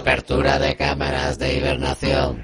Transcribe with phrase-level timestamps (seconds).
[0.00, 2.42] Apertura de cámaras de hibernación.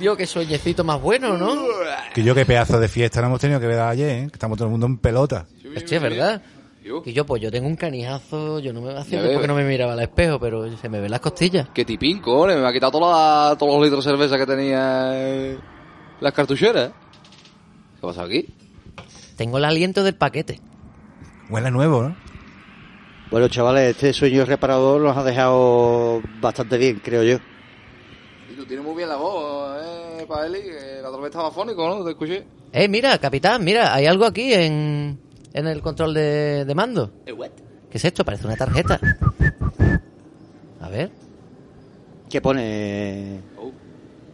[0.00, 1.54] Dios, qué sueñecito más bueno, ¿no?
[2.14, 4.26] Que yo qué pedazo de fiesta no hemos tenido que ver ayer, ¿eh?
[4.28, 5.46] Que estamos todo el mundo en pelota.
[5.76, 6.42] Hostia, es verdad.
[7.04, 9.40] Y yo, pues yo tengo un canijazo, yo no me hacía tiempo ves.
[9.42, 11.68] que no me miraba al espejo, pero se me ven las costillas.
[11.74, 12.56] Qué tipín, cojones.
[12.56, 15.58] Me ha quitado toda la- todos los litros de cerveza que tenía eh,
[16.20, 16.90] las cartucheras.
[17.96, 18.46] ¿Qué pasa aquí?
[19.36, 20.60] Tengo el aliento del paquete.
[21.48, 22.16] Huele nuevo, ¿no?
[23.30, 27.38] Bueno, chavales, este sueño reparador nos ha dejado bastante bien, creo yo.
[28.50, 31.86] Y tú tienes muy bien la voz, eh, Paeli, que la otra vez estaba fónico,
[31.88, 32.04] ¿no?
[32.04, 32.46] Te escuché.
[32.72, 35.20] Eh, mira, capitán, mira, hay algo aquí en,
[35.52, 37.12] en el control de, de mando.
[37.26, 38.24] ¿Qué es esto?
[38.24, 38.98] Parece una tarjeta.
[40.80, 41.10] A ver.
[42.30, 43.40] ¿Qué pone?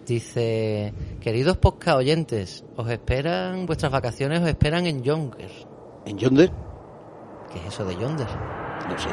[0.06, 5.50] Dice, queridos podcast oyentes, os esperan, vuestras vacaciones os esperan en Yonder.
[6.04, 6.50] ¿En Yonder?
[7.50, 8.28] ¿Qué es eso de Yonder?
[8.86, 9.08] No sé.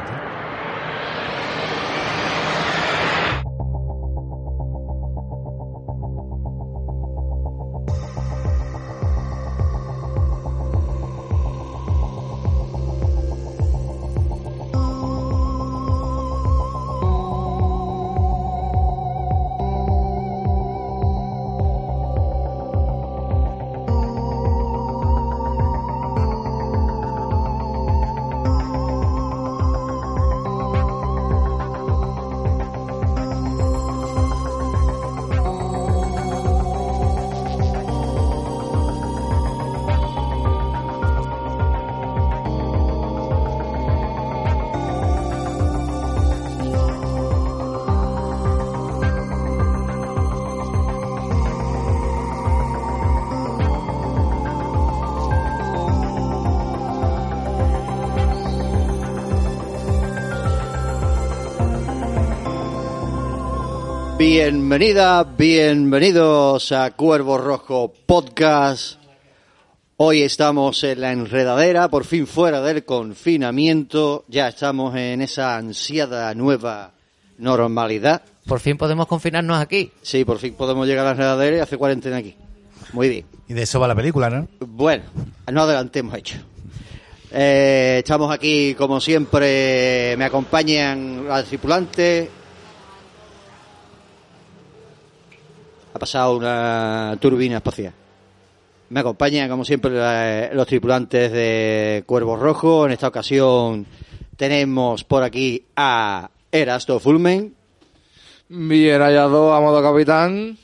[64.44, 68.98] Bienvenida, bienvenidos a Cuervo Rojo Podcast.
[69.98, 74.24] Hoy estamos en la enredadera, por fin fuera del confinamiento.
[74.26, 76.92] Ya estamos en esa ansiada nueva
[77.38, 78.22] normalidad.
[78.44, 79.92] Por fin podemos confinarnos aquí.
[80.02, 82.34] Sí, por fin podemos llegar a la enredadera y hacer cuarentena aquí.
[82.92, 83.26] Muy bien.
[83.46, 84.48] Y de eso va la película, ¿no?
[84.58, 85.04] Bueno,
[85.52, 86.38] no adelantemos hecho.
[87.30, 92.41] Eh, estamos aquí, como siempre, me acompañan los tripulantes.
[96.02, 97.92] Pasado una turbina espacial.
[98.90, 102.86] Me acompañan, como siempre, la- los tripulantes de Cuervo Rojo.
[102.86, 103.86] En esta ocasión
[104.36, 107.54] tenemos por aquí a Erasto Fulmen,
[108.48, 110.58] Bien hallado, amado capitán.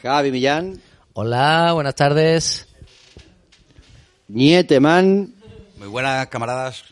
[0.00, 0.80] Javi Millán,
[1.14, 2.68] Hola, buenas tardes.
[4.28, 5.34] Nieteman,
[5.76, 6.84] Muy buenas, camaradas.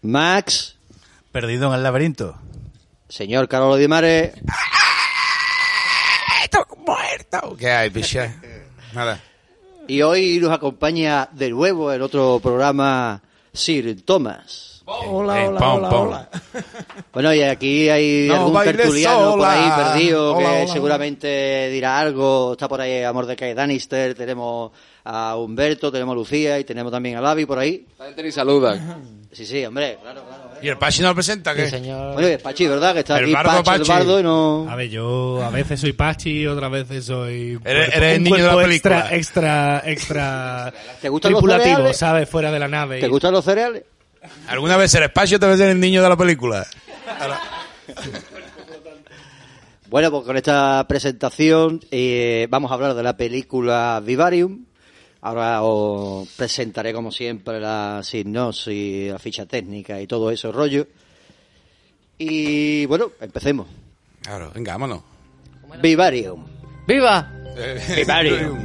[0.00, 0.76] Max,
[1.32, 2.36] Perdido en el laberinto.
[3.08, 4.32] señor Carolo Di Mare,
[7.58, 8.34] ¿Qué hay, picha?
[8.94, 9.20] Nada.
[9.88, 14.82] Y hoy nos acompaña de nuevo el otro programa Sir Thomas.
[14.88, 16.30] Hola, hola, hola, hola.
[17.12, 19.92] Bueno, y aquí hay No algún tertuliano por ahí sola.
[19.92, 20.72] perdido Hola, que hola.
[20.72, 22.52] seguramente dirá algo.
[22.52, 24.70] Está por ahí Amor de Kai Danister, tenemos
[25.04, 27.84] a Humberto, tenemos a Lucía y tenemos también a Lavi por ahí.
[27.98, 28.98] La gente ni saluda.
[29.32, 30.35] Sí, sí, hombre, claro, claro.
[30.62, 31.52] ¿Y el Pachi no lo presenta?
[31.52, 31.70] Sí, ¿Qué?
[31.70, 32.14] señor.
[32.14, 32.94] Bueno, y es Pachi, ¿verdad?
[32.94, 33.90] Que está El aquí bardo Pachi, el Pachi.
[33.90, 34.66] bardo y no...
[34.70, 37.58] A ver, yo a veces soy Pachi, otras veces soy...
[37.64, 38.98] Eres- cuerpo- eres el niño de la película.
[39.14, 40.72] Extra, extra, extra...
[41.02, 41.92] ¿Te gustan los tripulativo?
[41.92, 42.28] ¿sabes?
[42.28, 43.00] Fuera de la nave.
[43.00, 43.82] ¿Te gustan los cereales?
[44.48, 46.66] ¿Alguna vez eres Pachi o te ves el niño de la película?
[49.88, 54.64] Bueno, pues con esta presentación eh, vamos a hablar de la película Vivarium.
[55.26, 60.86] Ahora os presentaré, como siempre, la sinopsis, la ficha técnica y todo ese rollo.
[62.16, 63.66] Y bueno, empecemos.
[64.22, 65.02] Claro, venga, vámonos.
[65.82, 66.46] Vivarium.
[66.86, 67.28] ¡Viva!
[67.96, 68.56] Vivarium.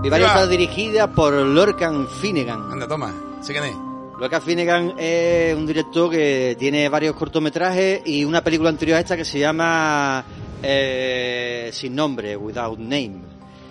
[0.00, 0.26] Vivarium Viva.
[0.28, 2.70] está dirigida por Lorcan Finnegan.
[2.70, 3.12] Anda, toma.
[3.40, 3.91] ¿Sí quién es?
[4.22, 9.16] Lorcan Finnegan es un director que tiene varios cortometrajes y una película anterior a esta
[9.16, 10.24] que se llama
[10.62, 13.16] eh, Sin Nombre, Without Name.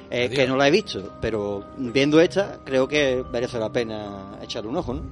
[0.10, 4.70] Eh, que no la he visto, pero viendo esta creo que merece la pena echarle
[4.70, 5.04] un ojo, ¿no?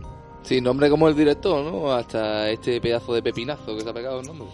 [0.44, 1.90] Sí, nombre como el director, ¿no?
[1.90, 4.46] Hasta este pedazo de pepinazo que se ha pegado el nombre.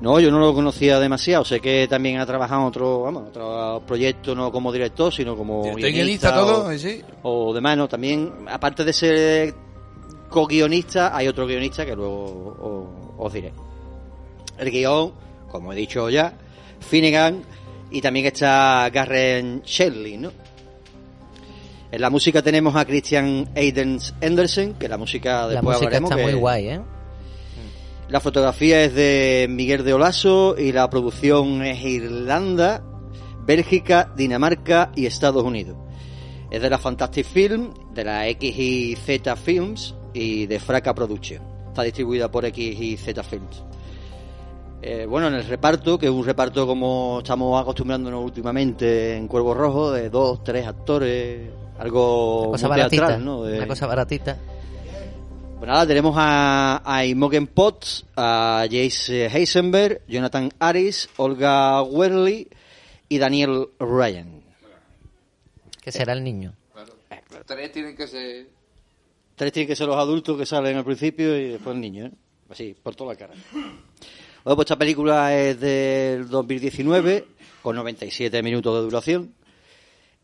[0.00, 1.44] No, yo no lo conocía demasiado.
[1.44, 5.74] Sé que también ha trabajado en otro, vamos, otro proyecto, no como director, sino como
[5.74, 7.02] guionista, todo, o, sí.
[7.24, 7.88] o demás, ¿no?
[7.88, 9.54] También, aparte de ser
[10.28, 13.52] co-guionista, hay otro guionista que luego os, os diré.
[14.58, 15.12] El guion,
[15.50, 16.32] como he dicho ya,
[16.80, 17.42] Finnegan
[17.90, 20.32] y también está Garren Shelley, ¿no?
[21.90, 26.10] En la música tenemos a Christian Aidens Andersen, que la música La después música hablaremos.
[26.10, 26.80] está muy guay, ¿eh?
[28.08, 32.82] La fotografía es de Miguel de Olaso y la producción es Irlanda,
[33.44, 35.76] Bélgica, Dinamarca y Estados Unidos.
[36.50, 41.42] Es de la Fantastic Film, de la X y Z Films y de Fraca Production.
[41.68, 43.62] Está distribuida por X y Z Films.
[44.80, 49.52] Eh, bueno, en el reparto, que es un reparto como estamos acostumbrándonos últimamente en Cuervo
[49.54, 53.02] Rojo, de dos, tres actores, algo Una cosa muy baratita.
[53.06, 53.42] teatral, ¿no?
[53.42, 54.36] De- Una cosa baratita.
[55.58, 62.48] pues nada, tenemos a, a Imogen Potts, a Jace Heisenberg, Jonathan Aris, Olga Werley
[63.08, 64.42] y Daniel Ryan.
[65.82, 66.54] Que será el niño.
[67.46, 68.46] Tres tienen que ser...
[69.38, 72.10] Tres tienen que ser los adultos que salen al principio y después el niño, ¿eh?
[72.50, 73.34] Así, por toda la cara.
[73.52, 77.26] Bueno, pues esta película es del 2019,
[77.62, 79.34] con 97 minutos de duración.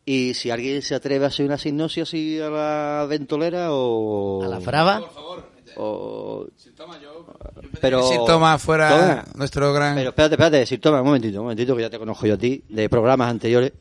[0.05, 4.43] Y si alguien se atreve a hacer una sinopsis así a la ventolera o...
[4.45, 5.01] A la frava.
[5.77, 6.47] o-
[7.81, 8.03] Pero...
[8.11, 9.25] Si toma fuera Toma.
[9.37, 9.95] nuestro gran...
[9.95, 12.39] Pero espérate, espérate, decir, toma un momentito, un momentito, que ya te conozco yo a
[12.39, 13.73] ti, de programas anteriores.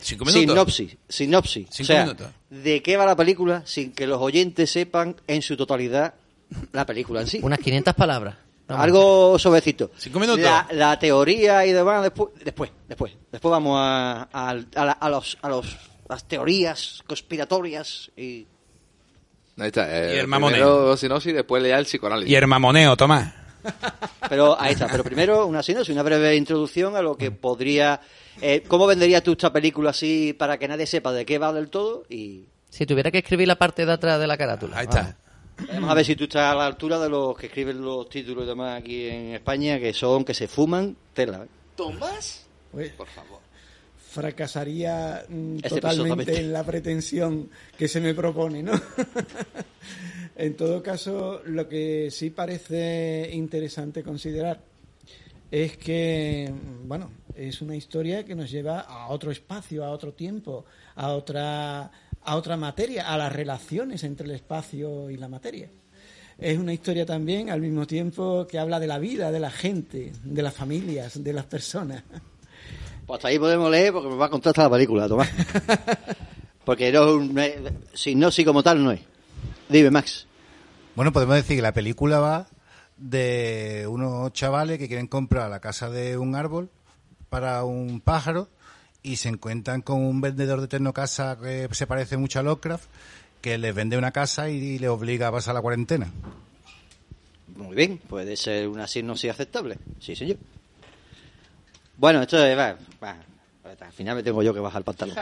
[0.00, 0.42] Cinco minutos.
[0.74, 1.66] Sinopsis, sinopsis.
[1.70, 2.26] Cinco o sea, minutos.
[2.50, 6.14] ¿De qué va la película sin que los oyentes sepan en su totalidad
[6.72, 7.40] la película en sí?
[7.42, 8.36] Unas 500 palabras.
[8.68, 8.84] Vamos.
[8.84, 9.90] Algo suavecito.
[9.96, 10.40] Cinco minutos.
[10.44, 13.12] La, la teoría y demás, después, después, después.
[13.32, 15.76] Después vamos a, a, a la- a los, a los,
[16.08, 18.46] las teorías conspiratorias y...
[19.56, 19.88] Ahí está.
[20.10, 20.58] Eh, Y el mamoneo.
[20.58, 22.30] Primero sinopsis, después lea el psicoanálisis.
[22.30, 23.32] Y el mamoneo, Tomás.
[24.28, 24.88] Pero ahí está.
[24.88, 28.00] Pero primero una sinopsis, una breve introducción a lo que podría...
[28.40, 31.68] eh, ¿Cómo venderías tú esta película así para que nadie sepa de qué va del
[31.70, 32.04] todo?
[32.08, 34.78] Y Si tuviera que escribir la parte de atrás de la carátula.
[34.78, 35.16] Ahí está.
[35.72, 38.44] vamos a ver si tú estás a la altura de los que escriben los títulos
[38.44, 41.44] y demás aquí en España, que son que se fuman tela.
[41.44, 41.48] ¿eh?
[41.74, 42.44] ¿Tomás?
[42.70, 43.40] Pues, Por favor.
[44.10, 48.72] fracasaría mm, Este totalmente en la pretensión que se me propone, ¿no?
[50.38, 54.60] en todo caso, lo que sí parece interesante considerar
[55.50, 56.52] es que,
[56.84, 60.64] bueno, es una historia que nos lleva a otro espacio, a otro tiempo,
[60.94, 61.90] a otra,
[62.22, 65.68] a otra materia, a las relaciones entre el espacio y la materia.
[66.38, 70.12] Es una historia también, al mismo tiempo, que habla de la vida, de la gente,
[70.22, 72.04] de las familias, de las personas.
[73.06, 75.30] Pues hasta ahí podemos leer porque me va a contar hasta la película, Tomás.
[76.64, 77.56] Porque no, no es-
[77.94, 79.00] sinopsis como tal no es.
[79.70, 80.26] Dime, Max.
[80.98, 82.48] Bueno, podemos decir que la película va
[82.96, 86.70] de unos chavales que quieren comprar la casa de un árbol
[87.30, 88.48] para un pájaro
[89.04, 92.86] y se encuentran con un vendedor de tecnocasa que se parece mucho a Lovecraft
[93.40, 96.10] que les vende una casa y les obliga a pasar la cuarentena.
[97.54, 99.78] Muy bien, puede ser una sinopsis aceptable.
[100.00, 100.38] Sí, señor.
[101.96, 102.58] Bueno, esto es...
[102.58, 102.76] va,
[103.80, 105.16] al final me tengo yo que bajar el pantalón.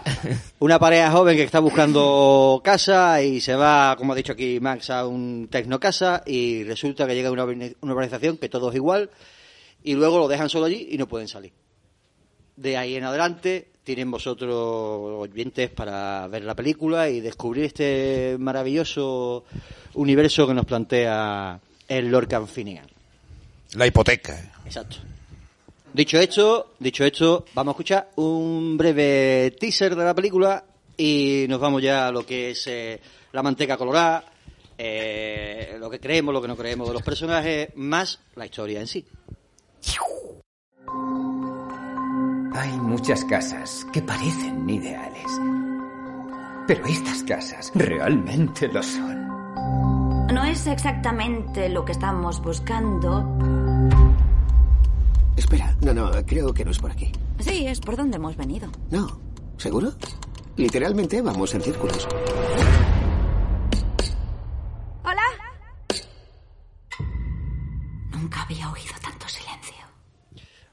[0.58, 4.90] Una pareja joven que está buscando casa y se va, como ha dicho aquí Max,
[4.90, 9.10] a un tecnocasa y resulta que llega una, urbanización que todo es igual
[9.82, 11.52] y luego lo dejan solo allí y no pueden salir.
[12.56, 19.44] De ahí en adelante tienen vosotros oyentes para ver la película y descubrir este maravilloso
[19.94, 22.86] universo que nos plantea el Lorcan Finnegan.
[23.74, 24.52] La hipoteca.
[24.64, 24.98] Exacto.
[25.94, 30.64] Dicho esto, dicho esto, vamos a escuchar un breve teaser de la película
[30.96, 32.98] y nos vamos ya a lo que es eh,
[33.32, 34.24] la manteca colorada,
[34.78, 38.86] eh, lo que creemos, lo que no creemos de los personajes, más la historia en
[38.86, 39.04] sí.
[42.54, 45.26] Hay muchas casas que parecen ideales.
[46.66, 49.26] Pero estas casas realmente lo son.
[50.32, 53.61] No es exactamente lo que estamos buscando.
[55.36, 57.10] Espera, no, no, creo que no es por aquí.
[57.40, 58.70] Sí, es por donde hemos venido.
[58.90, 59.20] No,
[59.56, 59.92] ¿seguro?
[60.56, 62.06] Literalmente vamos en círculos.
[65.04, 65.22] Hola.
[68.12, 69.74] Nunca había oído tanto silencio.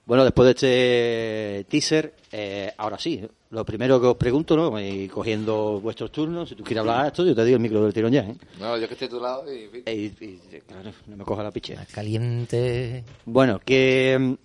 [0.05, 4.79] Bueno, después de este teaser, eh, ahora sí, lo primero que os pregunto, ¿no?
[4.79, 7.93] Y cogiendo vuestros turnos, si tú quieres hablar esto, yo te digo el micro del
[7.93, 8.35] tirón ya, ¿eh?
[8.59, 9.45] No, yo que estoy a tu lado.
[9.53, 11.77] Y- y- claro, no me coja la piche.
[11.93, 13.03] Caliente.
[13.25, 14.37] Bueno, que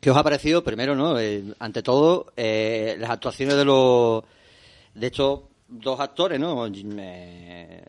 [0.00, 0.62] ¿qué os ha parecido?
[0.62, 1.18] Primero, ¿no?
[1.18, 4.24] Eh, ante todo, eh, las actuaciones de los
[4.94, 6.66] de estos dos actores, ¿no?
[6.66, 7.82] Eh,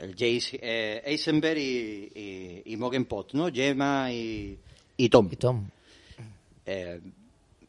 [0.00, 3.52] el Jace eh, Eisenberg y, y, y Morgan Potts, ¿no?
[3.52, 4.56] Gemma y,
[4.96, 5.28] y Tom.
[5.30, 5.68] Y Tom.
[6.66, 7.00] Eh,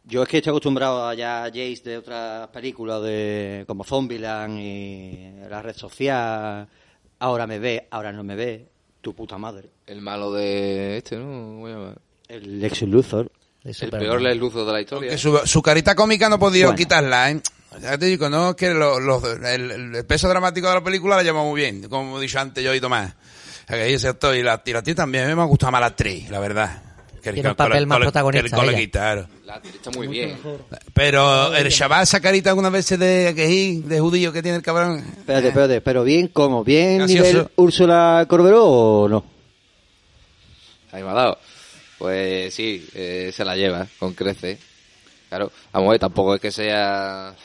[0.06, 4.60] yo es que estoy acostumbrado a ya a Jace de otras películas de como Zombieland
[4.60, 6.68] y la red social.
[7.20, 8.68] Ahora me ve, ahora no me ve.
[9.02, 9.70] Tu puta madre.
[9.86, 11.94] El malo de este, ¿no?
[12.28, 13.32] El Lex Luthor.
[13.66, 15.10] El peor Les Luthor de la historia.
[15.12, 16.78] Que su, su carita cómica no podido Bueno.
[16.78, 17.42] quitarla, ¿eh?
[17.82, 19.00] Ya te digo, no, es que lo-
[19.46, 22.64] el, el peso dramático de la película la lleva muy bien, como he dicho antes
[22.64, 23.12] yo y Tomás.
[23.12, 25.46] O sea, que ese actor y la, y la actriz también, a mí me ha
[25.46, 26.82] gustado más la actriz, la verdad.
[27.22, 29.28] Que Tiene un papel más protagonista Que el ella.
[29.46, 30.38] La actriz está muy bien.
[30.94, 35.00] Pero el chaval esa carita algunas veces de, que- de judío que tiene el cabrón.
[35.18, 36.64] Espérate, espérate, pero bien, ¿cómo?
[36.64, 37.28] ¿Bien Gracioso.
[37.28, 39.26] nivel Úrsula Corberó o no?
[40.92, 41.40] Ahí me ha dado.
[41.98, 44.58] Pues sí, eh, se la lleva con crece.
[45.30, 47.36] Claro, vamos a ver, tampoco es que sea.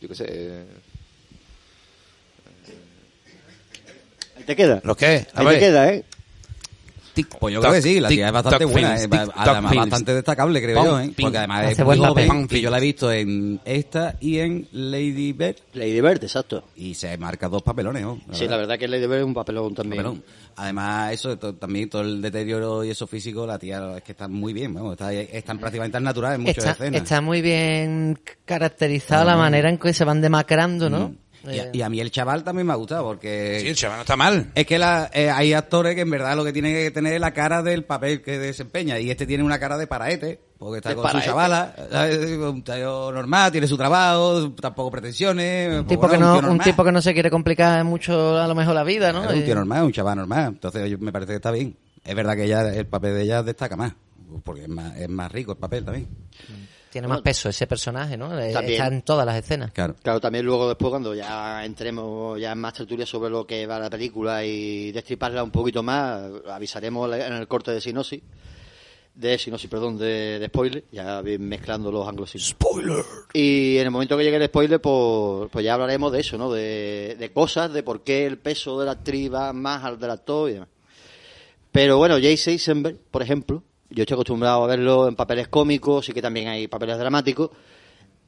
[0.00, 0.26] Yo qué sé.
[0.28, 0.64] eh,
[4.36, 4.80] Ahí te queda.
[4.84, 5.26] ¿Lo qué?
[5.34, 5.54] A Ahí ver.
[5.54, 6.04] te queda, ¿eh?
[7.38, 9.86] Pues yo creo que sí, la tía es bastante buena, films, eh, además films.
[9.90, 11.12] bastante destacable, creo yo, ¿eh?
[11.20, 14.66] porque además Hace es muy joven, y yo la he visto en esta y en
[14.72, 16.64] Lady Bird, Lady Bird, exacto.
[16.76, 18.18] y se marca dos papelones, ¿no?
[18.32, 20.02] Sí, la verdad que Lady Bird es un papelón también.
[20.02, 20.24] Papelón.
[20.56, 24.28] Además, eso, to- también todo el deterioro y eso físico, la tía es que está
[24.28, 27.02] muy bien, vamos, está, están prácticamente tan natural en muchas Está, escenas.
[27.02, 31.08] está muy bien caracterizada la manera en que se van demacrando, ¿no?
[31.08, 31.16] Mm.
[31.44, 33.58] Y, Eh, a, y a mí el chaval también me ha gustado porque...
[33.60, 34.50] Sí, el chaval no está mal.
[34.54, 37.20] Es que la- eh, hay actores que en verdad lo que tienen que tener es
[37.20, 38.98] la cara del papel que desempeña.
[39.00, 41.24] Y este tiene una cara de paraete, porque está De con paraete.
[41.24, 41.74] su chavala.
[41.90, 42.18] ¿sabes?
[42.38, 45.80] Un tío normal, tiene su trabajo, tampoco pretensiones.
[45.80, 48.74] un tipo, que no, un tipo que no se quiere complicar mucho a lo mejor
[48.74, 49.22] la vida, ¿no?
[49.22, 50.46] Claro, un tío Eh, normal, un chaval normal.
[50.54, 51.76] Entonces yo- me parece que está bien.
[52.04, 53.94] Es verdad que ella, el papel de ella destaca más,
[54.44, 56.06] porque es más, es más rico el papel también.
[56.92, 58.38] Tiene más peso ese personaje, ¿no?
[58.38, 58.82] Eh, También.
[58.82, 59.72] Está en todas las escenas.
[59.72, 59.96] Claro.
[60.02, 63.78] Claro, también luego después cuando ya entremos ya en más tertulia sobre lo que va
[63.78, 68.20] la película y destriparla un poquito más, avisaremos en el corte de sinosis,
[69.14, 72.48] de sinosis, perdón, de, de spoiler, ya mezclando los anglosinos.
[72.48, 73.04] Spoiler.
[73.32, 76.52] Y en el momento que llegue el spoiler, pues, pues ya hablaremos de eso, ¿no?
[76.52, 80.10] De, de cosas, de por qué el peso de la actriz va más al del
[80.10, 80.68] actor y demás.
[81.70, 83.62] Pero bueno, Jace Eisenberg, por ejemplo,
[83.94, 87.50] yo estoy acostumbrado a verlo en papeles cómicos y que también hay papeles dramáticos,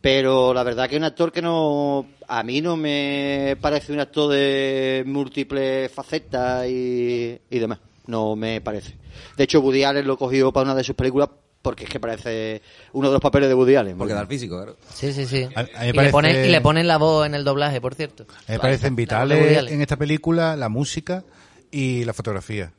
[0.00, 4.00] pero la verdad que es un actor que no, a mí no me parece un
[4.00, 8.97] actor de múltiples facetas y, y demás, no me parece.
[9.37, 11.30] De hecho, Woody Allen lo cogió para una de sus películas
[11.62, 12.61] porque es que parece
[12.92, 13.97] uno de los papeles de Woody Allen.
[13.97, 14.76] Porque da el físico, claro.
[14.92, 15.49] Sí, sí, sí.
[15.54, 18.26] A- a y, le ponen, y le ponen la voz en el doblaje, por cierto.
[18.47, 21.25] Me parecen vitales en esta película la música
[21.71, 22.75] y la fotografía.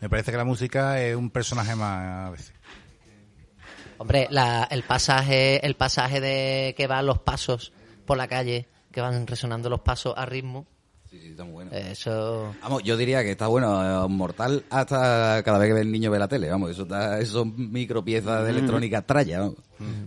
[0.00, 2.52] Me parece que la música es un personaje más a veces.
[3.98, 7.72] Hombre, la- el pasaje, el pasaje de que van los pasos
[8.06, 10.66] por la calle, que van resonando los pasos a ritmo.
[11.10, 11.72] Sí, sí, está muy bueno.
[11.72, 12.54] Eso.
[12.62, 16.18] Vamos, yo diría que está bueno, eh, mortal hasta cada vez que el niño ve
[16.18, 19.56] la tele, vamos, eso está, eso son micropiezas de electrónica tralla, vamos,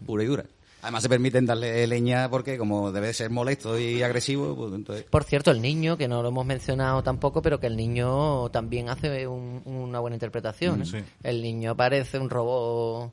[0.05, 0.45] pura y dura.
[0.82, 5.06] Además se permiten darle leña porque como debe ser molesto y agresivo, pues entonces...
[5.10, 8.90] Por cierto, el niño, que no lo hemos mencionado tampoco, pero que el niño también
[8.90, 10.80] hace un- una buena interpretación.
[10.80, 10.86] Mm, ¿eh?
[10.86, 10.98] sí.
[11.24, 13.12] El niño parece un robot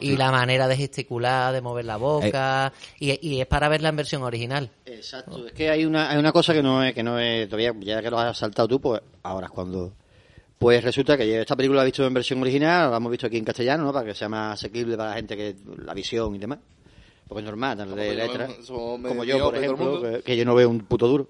[0.00, 3.18] y la manera de gesticular, de mover la boca, Eh.
[3.20, 4.70] y, y es para verla en versión original.
[4.86, 7.72] Exacto, es que hay una, hay una cosa que no es, que no es, todavía,
[7.80, 9.92] ya que lo has saltado tú, pues ahora es cuando...
[10.58, 13.36] Pues resulta que esta película la he visto en versión original, la hemos visto aquí
[13.36, 13.92] en castellano, ¿no?
[13.92, 16.60] Para que sea más asequible para la gente que la visión y demás.
[17.28, 18.48] Porque es normal, darle Como yo, letra.
[18.64, 21.28] somos medio Como yo, por ejemplo, que, que yo no veo un puto duro.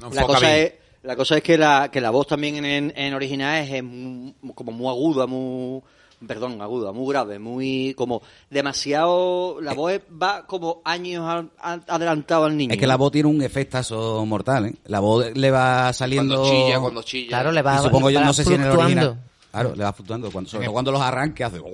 [0.00, 0.52] No La cosa, bien.
[0.62, 3.82] es, la cosa es que la, que la voz también en, en original es, es
[3.84, 5.82] mu- como muy aguda, muy...
[6.26, 9.58] Perdón, aguda, muy grave, muy como demasiado...
[9.60, 12.72] La voz es- va como años a- a- adelantado al niño.
[12.72, 14.74] Es que la voz tiene un efectazo mortal, ¿eh?
[14.86, 16.36] La voz le va saliendo...
[16.40, 17.28] Cuando chilla, cuando chilla.
[17.28, 19.20] Claro, le va, Y supongo yo, va no sé si en el original...
[19.62, 21.56] Claro, le va fluctuando, cuando, sobre todo cuando los arranques hace...
[21.58, 21.64] En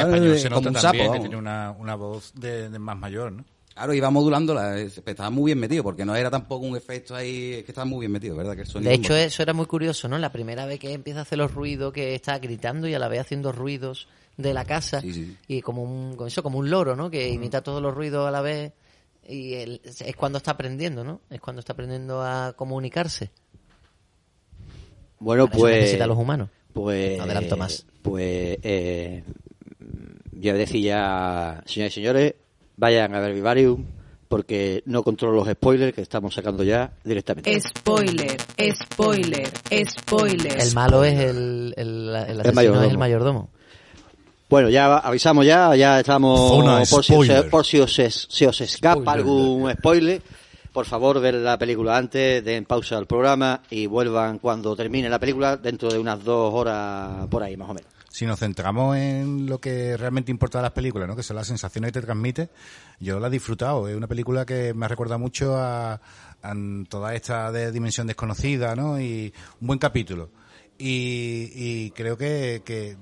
[0.00, 1.20] español se como nota un también sapo, que vamos.
[1.20, 3.44] tiene una, una voz de, de más mayor, ¿no?
[3.72, 7.54] Claro, iba modulándola, eh, estaba muy bien metido, porque no era tampoco un efecto ahí,
[7.54, 8.54] es que estaba muy bien metido, ¿verdad?
[8.54, 10.18] Que el sonido De hecho, eso era muy curioso, ¿no?
[10.18, 13.08] La primera vez que empieza a hacer los ruidos, que está gritando y a la
[13.08, 15.36] vez haciendo ruidos de la casa, Sí, sí.
[15.48, 17.10] y como un, como eso, como un loro, ¿no?
[17.10, 18.72] Que imita todos los ruidos a la vez,
[19.26, 21.20] y él- es cuando está aprendiendo, ¿no?
[21.30, 23.30] Es cuando está aprendiendo a comunicarse.
[25.20, 25.76] Bueno, Para eso pues...
[25.76, 26.48] necesita a los humanos.
[26.72, 27.18] Pues...
[27.18, 27.86] No adelanto más.
[28.02, 28.58] Pues...
[28.62, 29.22] Eh,
[30.32, 32.34] yo decía, señores y señores,
[32.76, 33.84] vayan a ver Vivarium,
[34.28, 37.60] porque no controlo los spoilers que estamos sacando ya directamente.
[37.60, 38.40] Spoiler,
[38.72, 39.50] spoiler,
[39.86, 40.60] spoiler.
[40.62, 42.84] El malo es el, el, el asesino mayordomo.
[42.84, 43.50] es el mayordomo.
[44.48, 48.46] Bueno, ya avisamos ya, ya estamos Zona por, si os, por si os, es- si
[48.46, 49.18] os escapa Spoiler.
[49.20, 50.22] algún spoiler.
[50.72, 55.18] Por favor, ver la película antes, den pausa al programa y vuelvan cuando termine la
[55.18, 57.90] película dentro de unas dos horas por ahí, más o menos.
[58.08, 61.16] si nos centramos en lo que realmente importa de las películas, ¿no?
[61.16, 62.50] que son las sensaciones que te transmite,
[63.00, 63.88] yo la he disfrutado.
[63.88, 66.00] Es una película que me ha recordado mucho a,
[66.88, 69.00] toda esta de dimensión desconocida, ¿no?
[69.00, 70.30] Y un buen capítulo.
[70.78, 72.96] Y, y creo que, que,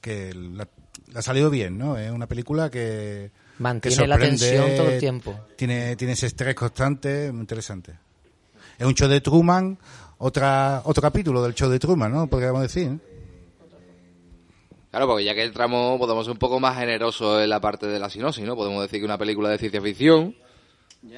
[0.00, 0.68] que la
[1.14, 1.96] ha salido bien, ¿no?
[1.96, 5.38] Es una película que Mantiene la tensión todo el tiempo.
[5.56, 7.92] Tiene, tiene ese estrés constante, muy interesante.
[8.78, 9.78] Es un show de Truman,
[10.18, 12.26] otra, otro capítulo del show de Truman, ¿no?
[12.26, 12.88] Podríamos decir.
[12.88, 12.98] ¿eh?
[14.90, 17.98] Claro, porque ya que entramos, podemos ser un poco más generosos en la parte de
[17.98, 18.56] la sinopsis, ¿no?
[18.56, 20.36] Podemos decir que una película de ciencia ficción.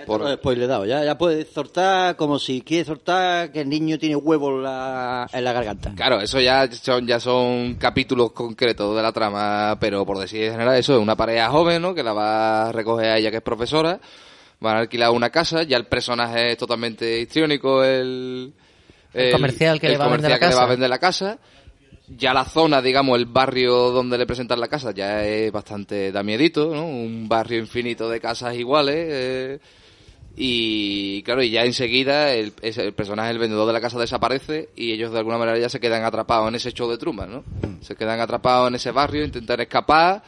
[0.05, 0.21] Por...
[0.21, 0.85] No, spoiler dado.
[0.85, 5.27] Ya, ya puedes soltar como si quieres soltar que el niño tiene huevos en la,
[5.33, 5.93] en la garganta.
[5.95, 10.53] Claro, eso ya son, ya son capítulos concretos de la trama, pero por decir en
[10.53, 11.95] general, eso es una pareja joven, ¿no?
[11.95, 14.01] Que la va a recoger a ella que es profesora.
[14.59, 18.53] Van a alquilar una casa, ya el personaje es totalmente histriónico, el...
[19.15, 21.39] El comercial que el le va comercial la que le va a vender la casa.
[22.09, 26.23] Ya la zona, digamos, el barrio donde le presentan la casa ya es bastante da
[26.23, 26.87] miedito, ¿no?
[26.87, 28.95] Un barrio infinito de casas iguales.
[28.97, 29.59] eh,
[30.39, 34.93] y claro, y ya enseguida el, el personaje, el vendedor de la casa desaparece y
[34.93, 37.45] ellos de alguna manera ya se quedan atrapados en ese show de Truman, ¿no?
[37.81, 40.23] Se quedan atrapados en ese barrio, intentan escapar,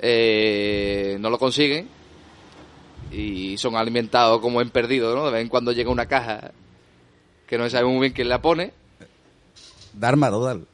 [0.00, 1.88] eh, no lo consiguen
[3.12, 5.26] y son alimentados como en perdido, ¿no?
[5.26, 6.50] De vez en cuando llega una caja
[7.46, 8.72] que no se sabe muy bien quién la pone
[9.92, 10.66] Dharma total.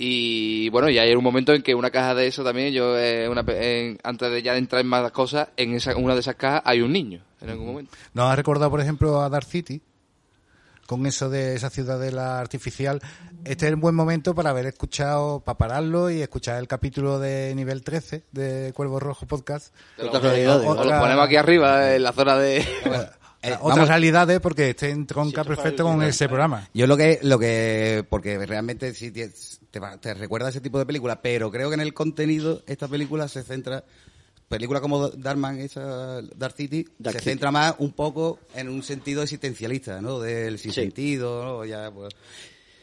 [0.00, 3.28] Y bueno, y hay un momento en que una caja de eso también, yo eh,
[3.28, 6.36] una pe- en- antes de ya entrar en más cosas, en esa, una de esas
[6.36, 7.92] cajas hay un niño en algún momento.
[8.14, 9.80] Nos ha recordado, por ejemplo, a Dark City,
[10.86, 13.00] con eso de esa ciudadela artificial.
[13.44, 17.52] Este es el buen momento para haber escuchado, para pararlo y escuchar el capítulo de
[17.56, 19.74] nivel 13 de Cuervo Rojo Podcast.
[19.96, 20.12] Lo-
[20.68, 22.64] Os lo ponemos aquí arriba en la zona de...
[23.40, 23.70] Eh, vamos.
[23.70, 26.68] otras realidades porque este entronca perfecto con ese programa.
[26.74, 29.12] Yo lo que, lo que, porque realmente sí
[29.70, 32.62] te, va- te recuerda a ese tipo de película, pero creo que en el contenido
[32.66, 33.84] esta película se centra,
[34.48, 37.30] película como Darkman, esa Dark City, Dark se City.
[37.30, 40.20] centra más un poco en un sentido existencialista, ¿no?
[40.20, 40.80] Del sin Sí.
[40.82, 41.64] sentido, ¿no?
[41.64, 42.14] Ya, pues,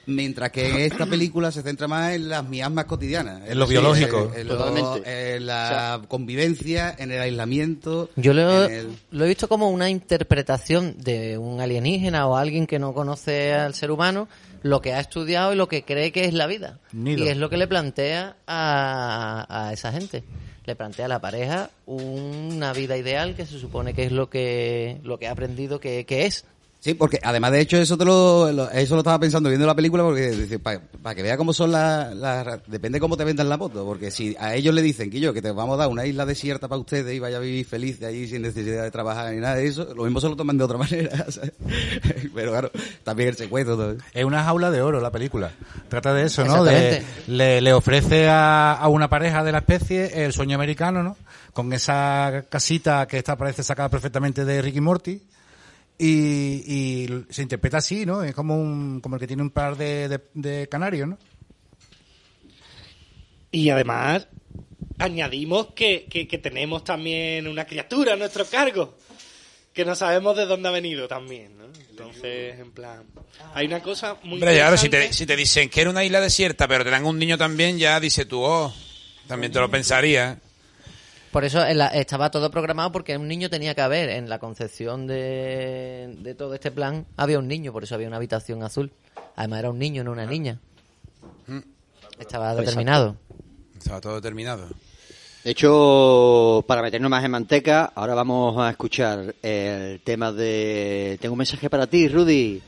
[0.07, 3.41] Mientras que esta película se centra más en las miasmas cotidianas.
[3.47, 4.31] En lo biológico.
[4.35, 5.35] En, lo- Totalmente.
[5.35, 8.09] en la convivencia, en el aislamiento.
[8.15, 12.67] Yo lo, en el- lo he visto como una interpretación de un alienígena o alguien
[12.67, 14.27] que no conoce al ser humano,
[14.63, 16.79] lo que ha estudiado y lo que cree que es la vida.
[16.91, 17.23] Nido.
[17.25, 20.23] Y es lo que le plantea a, a esa gente.
[20.65, 24.99] Le plantea a la pareja una vida ideal que se supone que es lo que,
[25.03, 26.45] lo que ha aprendido que, que es.
[26.85, 29.73] Sí, porque además de hecho eso te lo, lo- eso lo estaba pensando viendo la
[29.73, 30.59] película porque
[31.01, 34.35] para que vea cómo son las, las- depende cómo te vendan la moto, porque si
[34.39, 36.77] a ellos le dicen que yo que te vamos a dar una isla desierta para
[36.79, 39.65] ustedes y vaya a vivir feliz de allí sin necesidad de trabajar ni nada de
[39.65, 41.53] eso, lo mismo se lo toman de otra manera, ¿sabes?
[42.35, 42.69] pero claro,
[43.03, 43.95] también el secuestro todo.
[44.13, 45.49] Es una jaula de oro la película.
[45.89, 46.63] Trata de eso, ¿no?
[46.65, 51.17] De, le, le ofrece a, a una pareja de la especie el sueño americano, ¿no?
[51.51, 55.19] Con esa casita que está parece sacada perfectamente de Ricky Morty.
[55.97, 58.23] Y, y se interpreta así, ¿no?
[58.23, 61.17] Es como un, como el que tiene un par de, de, de canarios, ¿no?
[63.51, 64.27] Y además,
[64.99, 68.97] añadimos que, que, que tenemos también una criatura a nuestro cargo.
[69.73, 71.65] Que no sabemos de dónde ha venido también, ¿no?
[71.89, 73.03] Entonces, en plan...
[73.53, 76.21] Hay una cosa muy Hombre, claro, si te, si te dicen que era una isla
[76.21, 78.73] desierta, pero te dan un niño también, ya dice tú, oh,
[79.27, 80.39] también te lo pensaría.
[81.35, 84.07] Por eso en la- estaba todo programado porque un niño tenía que haber.
[84.07, 88.15] En la concepción de, de todo este plan había un niño, por eso había una
[88.15, 88.89] habitación azul.
[89.35, 90.59] Además era un niño, no una niña.
[92.17, 93.17] Estaba Pues determinado.
[93.77, 94.69] Estaba todo determinado.
[95.43, 101.17] De hecho, para meternos más en manteca, ahora vamos a escuchar el tema de...
[101.19, 102.61] Tengo un mensaje para ti, Rudy.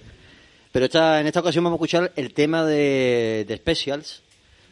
[0.74, 4.24] Pero esta, en esta ocasión vamos a escuchar el tema de, de Specials.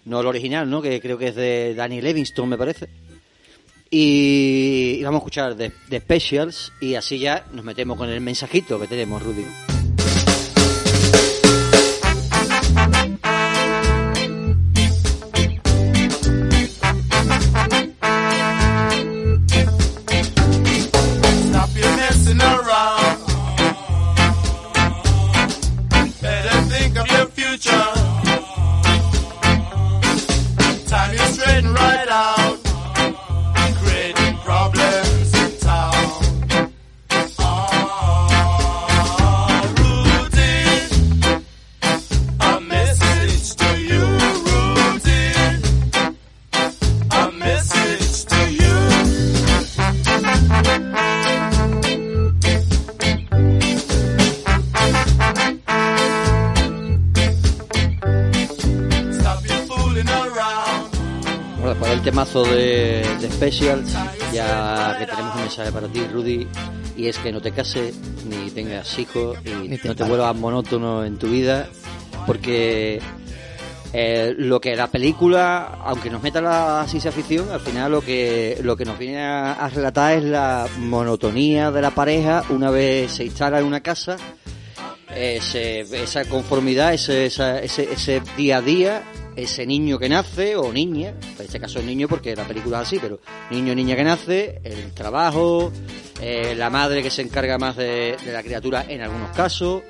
[0.04, 0.82] No el original, ¿no?
[0.82, 2.90] Que creo que es de Danny Livingston, me parece.
[3.98, 8.78] Y, vamos a escuchar de, de Specials y así ya nos metemos con el mensajito
[8.78, 9.46] que tenemos, Rudy.
[63.50, 63.94] Specials,
[64.34, 66.48] ya que tenemos un mensaje para ti, Rudy,
[66.98, 67.94] y es que no te cases,
[68.28, 71.68] ni tengas hijos, y Ni te no te vuelvas monótono en tu vida,
[72.26, 73.00] porque
[73.94, 78.58] eh, lo que la película, aunque nos meta la ciencia ficción, al final lo que,
[78.64, 82.44] lo que nos viene a, a relatar es la monotonía de la pareja.
[82.50, 84.18] Una vez se instala en una casa,
[85.16, 89.04] ese- esa conformidad, ese, esa- ese, ese día a día,
[89.36, 92.88] ese niño que nace, o niña, en este caso es niño porque la película es
[92.88, 93.20] así, pero
[93.52, 95.72] niño o niña que nace, el trabajo,
[96.22, 99.84] eh, la madre que se encarga más de, de la criatura en algunos casos,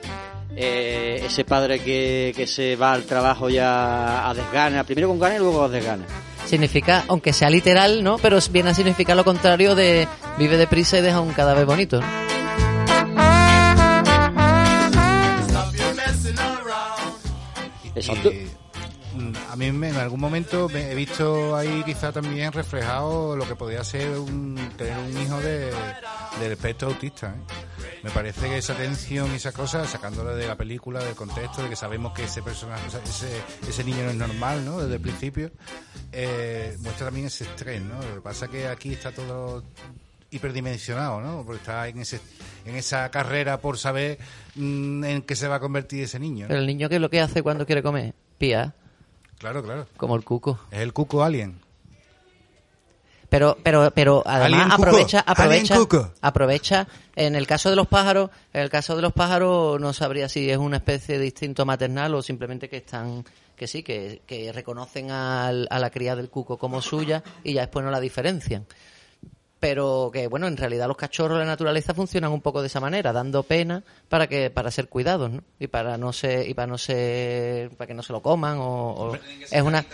[0.55, 5.37] eh, ese padre que, que se va al trabajo ya a desgana, primero con ganas
[5.37, 6.05] y luego a desgana.
[6.45, 8.17] Significa, aunque sea literal, ¿no?
[8.19, 11.99] Pero viene a significar lo contrario de vive deprisa y deja un cadáver bonito.
[11.99, 12.07] ¿no?
[17.95, 18.31] Exacto.
[18.31, 18.47] Y,
[19.55, 23.85] a mí en algún momento me he visto ahí quizá también reflejado lo que podría
[23.85, 25.71] ser un, tener un hijo de,
[26.41, 27.29] del espectro autista.
[27.29, 27.53] ¿eh?
[28.03, 31.69] Me parece que esa tensión y esas cosas, sacándolo de la película, del contexto, de
[31.69, 33.29] que sabemos que ese personaje, ese,
[33.65, 34.81] ese niño no es normal, ¿no?
[34.81, 35.49] Desde el principio,
[36.11, 37.95] eh, muestra también ese estrés, ¿no?
[38.01, 39.63] Lo que pasa es que aquí está todo
[40.31, 41.43] hiperdimensionado, ¿no?
[41.45, 42.19] Porque está en ese
[42.65, 44.17] en esa carrera por saber
[44.55, 46.47] mm, en qué se va a convertir ese niño.
[46.49, 48.13] Pero el niño, ¿qué es lo que hace cuando quiere comer?
[48.37, 48.75] Pía,
[49.45, 49.85] Claro, claro.
[49.97, 50.57] como el cuco.
[50.71, 51.59] Es el cuco alien.
[53.29, 55.75] Pero, pero, pero además aprovecha, aprovecha,
[56.21, 56.87] aprovecha.
[57.15, 60.49] En el caso de los pájaros, en el caso de los pájaros no sabría si
[60.49, 63.23] es una especie de instinto maternal o simplemente que están,
[63.55, 67.61] que sí, que, que reconocen al- a la cría del cuco como suya y ya
[67.61, 68.65] después no la diferencian.
[69.59, 72.79] Pero que bueno, en realidad los cachorros de la naturaleza funcionan un poco de esa
[72.79, 75.43] manera, dando pena para que para ser cuidados, ¿no?
[75.59, 78.91] Y para no ser y para no ser para que no se lo coman o,
[78.91, 79.15] o-
[79.51, 79.85] es una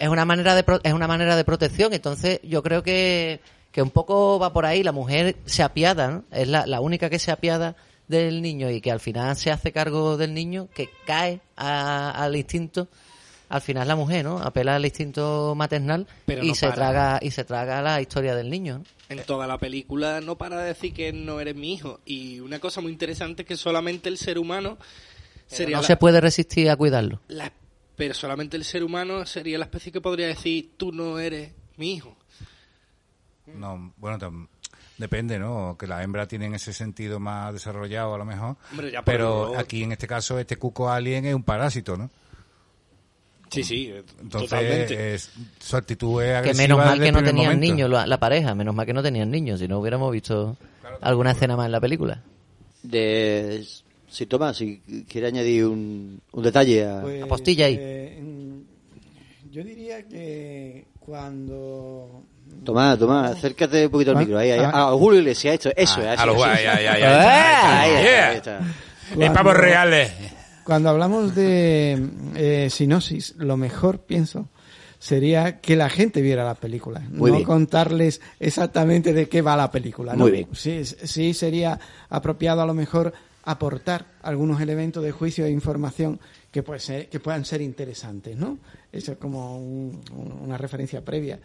[0.00, 3.40] es una manera de es una manera de protección entonces yo creo que,
[3.70, 6.24] que un poco va por ahí la mujer se apiada ¿no?
[6.32, 7.76] es la, la única que se apiada
[8.08, 12.34] del niño y que al final se hace cargo del niño que cae a- al
[12.36, 12.88] instinto
[13.52, 16.74] al final la mujer no apela al instinto maternal Pero y no se para.
[16.74, 18.84] traga y se traga la historia del niño ¿no?
[19.08, 22.00] En toda la película no para de decir que no eres mi hijo.
[22.06, 24.78] Y una cosa muy interesante es que solamente el ser humano
[25.46, 27.52] sería no la- se puede resistir a cuidarlo la-
[27.94, 31.92] pero solamente el ser humano sería la especie que podría decir tú no eres mi
[31.94, 32.16] hijo.
[33.54, 34.48] No, bueno, tam-
[34.98, 35.76] depende, ¿no?
[35.78, 38.56] Que la hembra tiene ese sentido más desarrollado a lo mejor.
[38.70, 42.10] Hombre, ya, pero pero- aquí en este caso este cuco alien es un parásito, ¿no?
[43.52, 45.14] Sí, sí, eh, Entonces totalmente.
[45.14, 47.66] es- su actitud es que agresiva menos mal que no tenían momento.
[47.74, 50.56] niños la, la pareja menos mal que no tenían niños si no hubiéramos visto
[51.00, 52.22] alguna escena más en la película
[52.82, 53.64] De,
[54.08, 57.00] si Tomás, si quiere añadir un, un detalle a...
[57.02, 57.76] Pues, postilla ahí.
[57.78, 58.22] eh,
[59.50, 62.22] yo diría que cuando
[62.64, 64.38] Tomás, Tomás, acércate un poquito al micro.
[64.38, 64.60] Ahí, ahí.
[64.60, 64.88] ah.
[64.88, 66.20] A Julio Iglesias, esto, eso Ah, es.
[66.20, 66.64] a los- así.
[66.66, 67.02] ay, ay, ay, ay.
[67.02, 68.28] Ahí está, Yeah.
[68.28, 68.58] ahí está.
[68.58, 70.12] Es Cuando- pavos reales.
[70.64, 74.48] Cuando hablamos de eh, sinosis, lo mejor, pienso,
[74.98, 77.00] sería que la gente viera la película.
[77.10, 77.46] Muy no bien.
[77.46, 80.12] contarles exactamente de qué va la película.
[80.12, 80.20] ¿no?
[80.24, 80.48] Muy bien.
[80.52, 83.12] Sí, sí sería apropiado a lo mejor
[83.44, 86.20] aportar algunos elementos de juicio e información
[86.52, 88.58] que, puede ser- que puedan ser interesantes, ¿no?
[88.92, 91.40] Eso es como un- un- una referencia previa.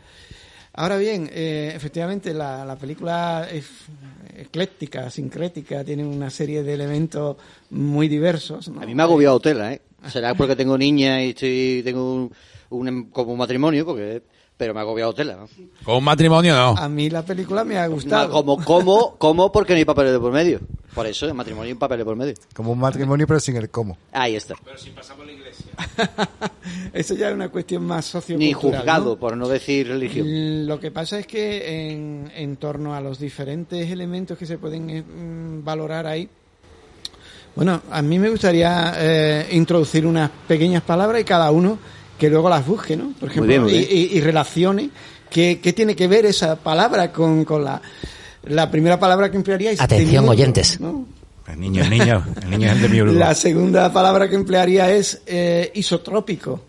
[0.78, 3.66] Ahora bien, eh, efectivamente la, la película es
[4.36, 7.38] ecléctica, sincrética, tiene una serie de elementos
[7.72, 8.70] muy diversos.
[8.70, 8.82] ¿no?
[8.82, 9.82] A mí me ha agobiado Tela, ¿eh?
[10.08, 12.32] Será porque tengo niña y estoy, tengo un,
[12.70, 14.22] un- como un matrimonio, porque,
[14.56, 15.36] pero me ha agobiado Tela.
[15.36, 15.50] ¿no?
[15.84, 16.78] Con un matrimonio no.
[16.78, 18.32] A mí la película me ha gustado.
[18.32, 20.60] Como, como, como porque no hay papeles de por medio.
[20.94, 22.34] Por eso, el matrimonio y papeles por medio.
[22.56, 23.98] Como un matrimonio pero sin el cómo.
[24.12, 24.56] Ahí está.
[26.94, 28.48] Eso ya es una cuestión más sociocultural.
[28.48, 29.16] Ni juzgado, ¿no?
[29.20, 30.66] por no decir religión.
[30.68, 34.90] Lo que pasa es que en, en torno a los diferentes elementos que se pueden
[34.90, 36.28] eh, mm, valorar ahí,
[37.56, 41.80] bueno, a mí me gustaría eh, introducir unas pequeñas palabras y cada uno
[42.18, 43.14] que luego las busque, ¿no?
[43.20, 43.90] Por ejemplo, bien, muy y- bien.
[43.92, 44.90] Y, y relacione
[45.30, 47.82] qué, qué tiene que ver esa palabra con, con la,
[48.46, 49.72] la primera palabra que emplearía.
[49.72, 50.80] es Atención, oyentes.
[50.80, 51.06] ¿no?
[51.48, 55.72] El niño, el niño, el niño es el La segunda palabra que emplearía es eh,
[55.76, 56.62] isotrópico.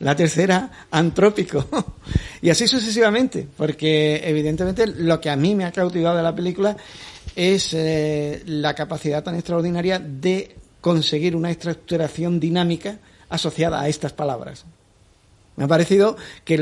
[0.00, 1.66] La tercera, antrópico.
[2.42, 6.76] y así sucesivamente, porque evidentemente lo que a mí me ha cautivado de la película
[7.34, 14.64] es eh, la capacidad tan extraordinaria de conseguir una estructuración dinámica asociada a estas palabras.
[15.56, 16.58] Me ha parecido que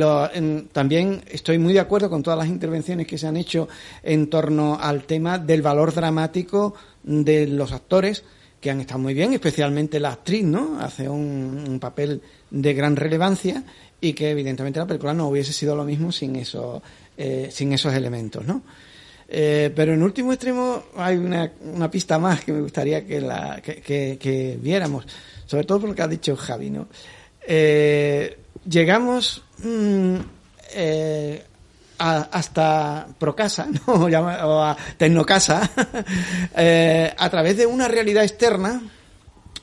[0.73, 3.69] también estoy muy de acuerdo con todas las intervenciones que se han hecho
[4.03, 8.23] en torno al tema del valor dramático de los actores,
[8.61, 10.79] que han estado muy bien, especialmente la actriz, ¿no?
[10.81, 13.65] Hace un, papel de gran relevancia
[14.01, 16.81] y que evidentemente la película no hubiese sido lo mismo sin esos,
[17.19, 18.63] eh, sin esos elementos, ¿no?
[19.29, 23.61] Eh, pero en último extremo hay una, una pista más que me gustaría que, la,
[23.61, 25.07] que viéramos,
[25.47, 26.87] sobre todo por lo que ha dicho Javi, ¿no?
[27.47, 30.15] Eh, llegamos mm,
[30.75, 31.45] eh,
[31.99, 33.93] a- hasta Procasa, ¿no?
[33.95, 35.71] O a Tecnocasa,
[36.57, 38.83] eh, a través de una realidad externa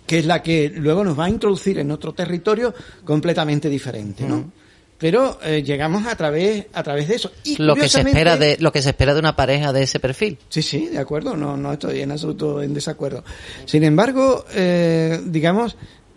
[0.07, 2.73] que es la que luego nos va a introducir en otro territorio
[3.05, 4.51] completamente diferente, ¿no?
[4.97, 7.31] Pero eh, llegamos a través a través de eso.
[7.45, 9.99] Y Lo que se espera de lo que se espera de una pareja de ese
[9.99, 10.37] perfil.
[10.49, 13.23] Sí, sí, de acuerdo, no, no estoy en absoluto en desacuerdo.
[13.65, 15.75] Sin embargo, eh, digamos,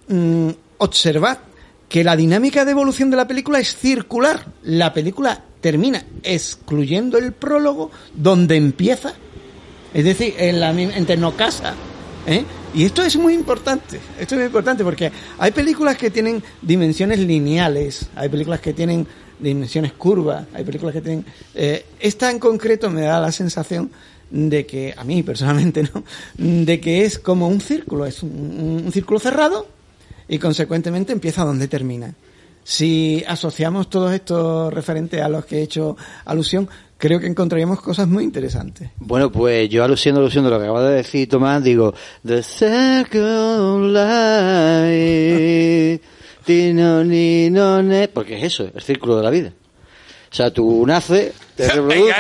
[0.09, 1.39] mm, observad
[1.89, 4.45] que la dinámica de evolución de la película es circular.
[4.63, 9.15] La película termina excluyendo el prólogo donde empieza,
[9.93, 11.75] es decir, en la mi- en Tecnocasa.
[12.27, 12.45] ¿eh?
[12.75, 17.21] Y esto es muy importante, esto es muy importante porque hay películas que tienen dimensiones
[17.21, 19.07] lineales, hay películas que tienen
[19.39, 21.25] dimensiones curvas, hay películas que tienen...
[21.55, 23.91] eh, esta en concreto me da la sensación
[24.31, 26.03] de que, a mí personalmente, ¿no?
[26.39, 29.69] De que es como un círculo, es un círculo cerrado
[30.29, 32.15] y consecuentemente empieza donde termina.
[32.63, 38.09] Si asociamos todos estos referentes a los que he hecho alusión, creo que encontraríamos cosas
[38.09, 38.89] muy interesantes.
[38.97, 41.93] Bueno, pues yo alusión, alusión de lo que acaba de decir Tomás, digo,
[42.27, 46.01] The Second Life,
[48.15, 49.53] porque es eso, el círculo de la vida.
[50.31, 52.15] O sea, tú naces, te reproduces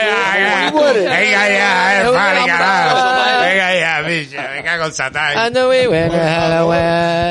[0.69, 1.05] y mueres.
[1.05, 5.37] Venga ya, eh, marica, Venga ya, bicha, venga con Satán.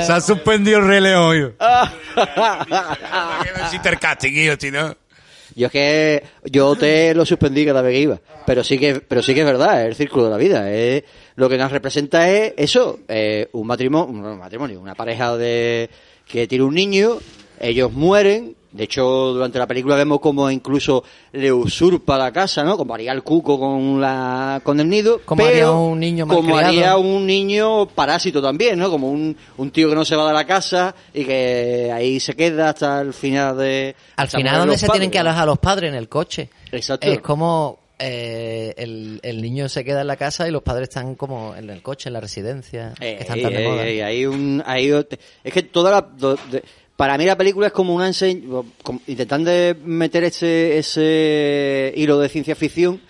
[0.06, 0.88] Se ha suspendido el
[4.18, 4.96] tío, si no.
[5.56, 9.22] Yo es que yo te lo suspendí cada vez que iba, pero sí que, pero
[9.22, 10.72] sí que es verdad, es el círculo de la vida.
[10.72, 11.04] Es,
[11.36, 15.90] lo que nos representa es eso, eh, un matrimonio, un matrimonio, una pareja de
[16.28, 17.20] que tiene un niño,
[17.60, 18.56] ellos mueren.
[18.74, 22.76] De hecho, durante la película vemos como incluso le usurpa la casa, ¿no?
[22.76, 25.22] Como haría el cuco con la con el nido.
[25.24, 28.90] Como pero haría un niño Como haría un niño parásito también, ¿no?
[28.90, 32.36] Como un, un tío que no se va de la casa y que ahí se
[32.36, 33.96] queda hasta el final de...
[34.16, 35.30] Al final donde se padres, tienen que ¿no?
[35.30, 36.50] alojar los padres en el coche.
[36.72, 37.08] Exacto.
[37.08, 41.14] Es como eh, el, el niño se queda en la casa y los padres están
[41.14, 43.84] como en el coche, en la residencia, que están tan de moda.
[43.84, 44.90] hay un, hay
[45.44, 46.64] es que toda la, de-
[46.96, 48.62] para mí la película es como una enseñanza,
[49.08, 49.52] intentando
[49.84, 53.02] meter ese, ese hilo de ciencia ficción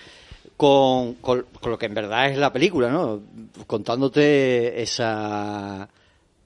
[0.57, 3.21] con, con, con lo que en verdad es la película, ¿no?
[3.67, 5.89] Contándote esa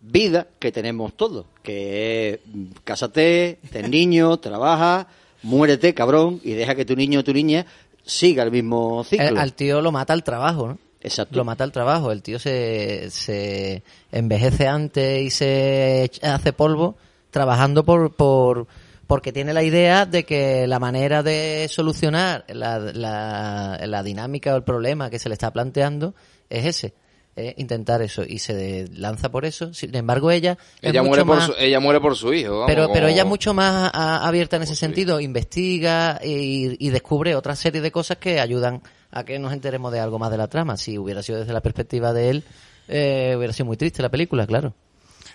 [0.01, 5.07] vida que tenemos todos, que es mm, cásate, ten niño, trabaja,
[5.43, 7.65] muérete, cabrón, y deja que tu niño o tu niña
[8.05, 9.27] siga el mismo ciclo.
[9.27, 10.77] El- al tío lo mata el trabajo, ¿no?
[11.01, 11.35] Exacto.
[11.37, 12.11] Lo mata el trabajo.
[12.11, 16.95] El tío se, se envejece antes y se hace polvo
[17.31, 18.67] trabajando por, por
[19.07, 24.57] porque tiene la idea de que la manera de solucionar la, la, la dinámica o
[24.57, 26.13] el problema que se le está planteando
[26.49, 26.93] es ese.
[27.37, 29.73] es intentar eso y se lanza por eso.
[29.73, 32.51] Sin embargo, ella Ella muere, por más- su, ella muere por su hijo.
[32.53, 36.89] vamos, pero, pero ella es mucho más a- abierta en ese sentido, investiga y, y
[36.89, 40.37] descubre otra serie de cosas que ayudan a que nos enteremos de algo más de
[40.37, 40.75] la trama.
[40.75, 42.43] Si hubiera sido desde la perspectiva de él,
[42.89, 44.73] eh, hubiera sido muy triste la película, claro.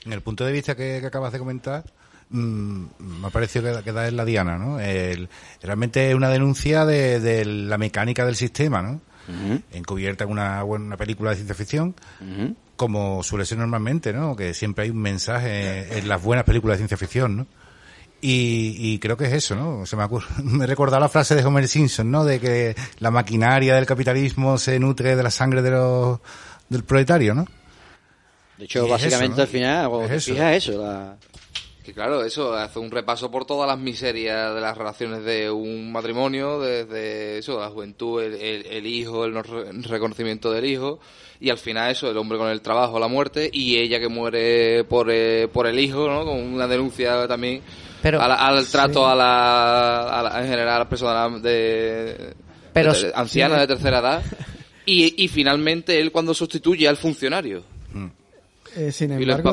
[0.04, 1.84] En el punto de vista que, que acabas de comentar,
[2.30, 2.84] mm,
[3.20, 4.80] me ha parecido que, que da en la diana, ¿no?
[4.80, 5.28] El-
[5.62, 9.00] realmente es una denuncia de, de la mecánica del sistema, ¿no?
[9.72, 11.94] Encubierta en una, una película de ciencia ficción,
[12.76, 14.34] como suele ser normalmente, ¿no?
[14.34, 17.46] Que siempre hay un mensaje en las buenas películas de ciencia ficción, ¿no?
[18.20, 19.84] Y, y creo que es eso, ¿no?
[19.86, 22.24] Se me, ocurre- me la frase de Homer Simpson, ¿no?
[22.24, 26.18] De que la maquinaria del capitalismo se nutre de la sangre de los,
[26.68, 27.46] del proletario, ¿no?
[28.58, 29.42] De hecho, básicamente eso, ¿no?
[29.42, 30.32] al final, cuando Es te eso.
[30.34, 31.16] fijas eso, la...
[31.84, 35.90] Que claro, eso hace un repaso por todas las miserias de las relaciones de un
[35.90, 41.00] matrimonio, desde eso, la juventud, el, el- el hijo, el no re- reconocimiento del hijo,
[41.40, 44.84] y al final eso, el hombre con el trabajo, la muerte, y ella que muere
[44.84, 46.24] por, eh, por el hijo, ¿no?
[46.24, 47.62] Con una denuncia también
[48.00, 49.10] Pero- al trato sí.
[49.10, 52.32] a, la, a la- en general a las personas de,
[52.72, 53.60] Pero- de- de- ancianas sí.
[53.62, 54.22] de tercera edad,
[54.86, 57.64] y, y finalmente él cuando sustituye al funcionario.
[58.76, 59.50] Eh, sin embargo,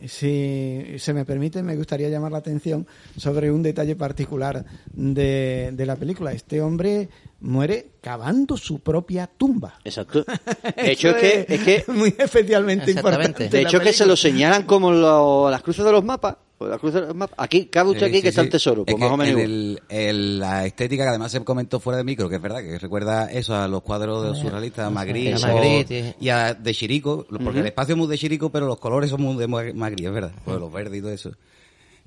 [0.00, 5.70] si, si se me permite, me gustaría llamar la atención sobre un detalle particular de,
[5.72, 6.32] de la película.
[6.32, 7.08] Este hombre
[7.40, 9.78] muere cavando su propia tumba.
[9.84, 10.24] Exacto.
[10.76, 13.48] De hecho, es que, es que muy especialmente importante.
[13.48, 16.36] De hecho, que se lo señalan como lo- las cruces de los mapas.
[16.60, 17.38] Los mapas.
[17.38, 18.46] Aquí, cabe usted Sí, aquí sí, que está sí.
[18.46, 18.84] el tesoro.
[18.84, 22.04] Pues Es más o menos el- el- la estética que además se comentó fuera de
[22.04, 26.16] micro, que es verdad, que recuerda eso a los cuadros de los surrealistas, Magritte, Magritte,
[26.20, 29.22] y a de Chirico, porque el espacio es muy de Chirico, pero los colores son
[29.22, 31.32] muy de Mag- Magritte, es verdad, pues los verdes y todo eso.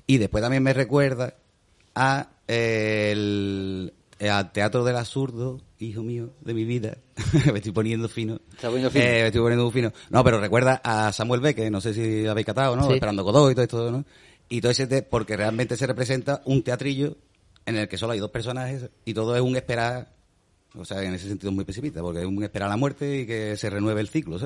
[0.06, 1.34] Y después también me recuerda
[1.94, 3.92] a eh, el,
[4.28, 6.98] al teatro del absurdo, hijo mío, de mi vida.
[7.52, 8.38] me estoy poniendo fino.
[8.52, 9.04] Está poniendo fino.
[9.04, 9.92] Eh, me estoy poniendo muy fino.
[10.10, 12.86] No, pero recuerda a Samuel Beckett, no sé si lo habéis catado, ¿no?
[12.86, 12.94] Sí.
[12.94, 14.04] Esperando Godot y todo esto, ¿no?
[14.54, 17.16] Y todo ese, porque realmente se representa un teatrillo
[17.66, 20.14] en el que solo hay dos personajes y todo es un esperar,
[20.76, 23.26] o sea, en ese sentido es muy pesimista, porque es un esperar la muerte y
[23.26, 24.38] que se renueve el ciclo.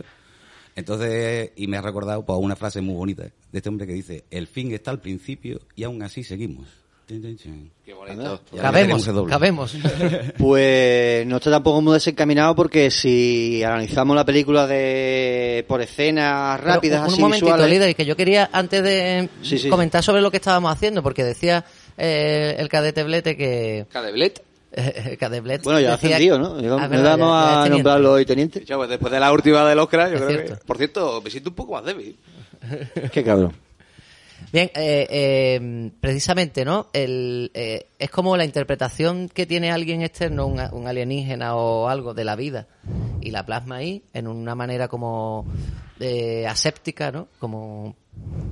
[0.75, 4.25] Entonces, y me ha recordado pues, una frase muy bonita de este hombre que dice,
[4.31, 6.69] el fin está al principio y aún así seguimos.
[7.09, 8.41] Qué bonito.
[8.55, 9.75] Ya Cabemos, cabemos.
[10.39, 16.75] Pues no está tampoco muy desencaminado porque si analizamos la película de por escenas Pero
[16.75, 19.71] rápidas un, así un momentito, visuales, líder, que yo quería, antes de Sí, sí.
[19.71, 21.65] comentar sobre lo que estábamos haciendo, porque decía
[21.97, 23.87] eh, el cadete Blete que...
[23.91, 24.43] ¿Cadeblet?
[25.19, 26.57] cadete bueno, ya ascendido, ¿no?
[26.57, 28.63] Ah, ¿No verdad, vamos ya- ya es a nombrarlo hoy teniente?
[28.67, 30.55] Ya, pues después de la última del Oscar, yo Es creo que...
[30.67, 32.15] Por cierto, me siento un poco más débil.
[33.11, 33.55] Qué cabrón.
[34.53, 36.89] Bien, eh, eh, precisamente, ¿no?
[36.93, 42.25] El, eh, es como la interpretación que tiene alguien externo, un, alienígena o algo de
[42.25, 42.67] la vida,
[43.21, 45.45] y la plasma ahí en una manera como
[46.01, 47.29] eh, aséptica, ¿no?
[47.39, 47.95] Como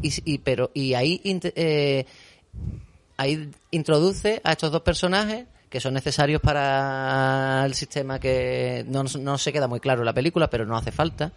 [0.02, 2.04] y, pero y ahí eh,
[3.16, 9.38] ahí introduce a estos dos personajes que son necesarios para el sistema que no, no
[9.38, 11.32] se queda muy claro la película, pero no hace falta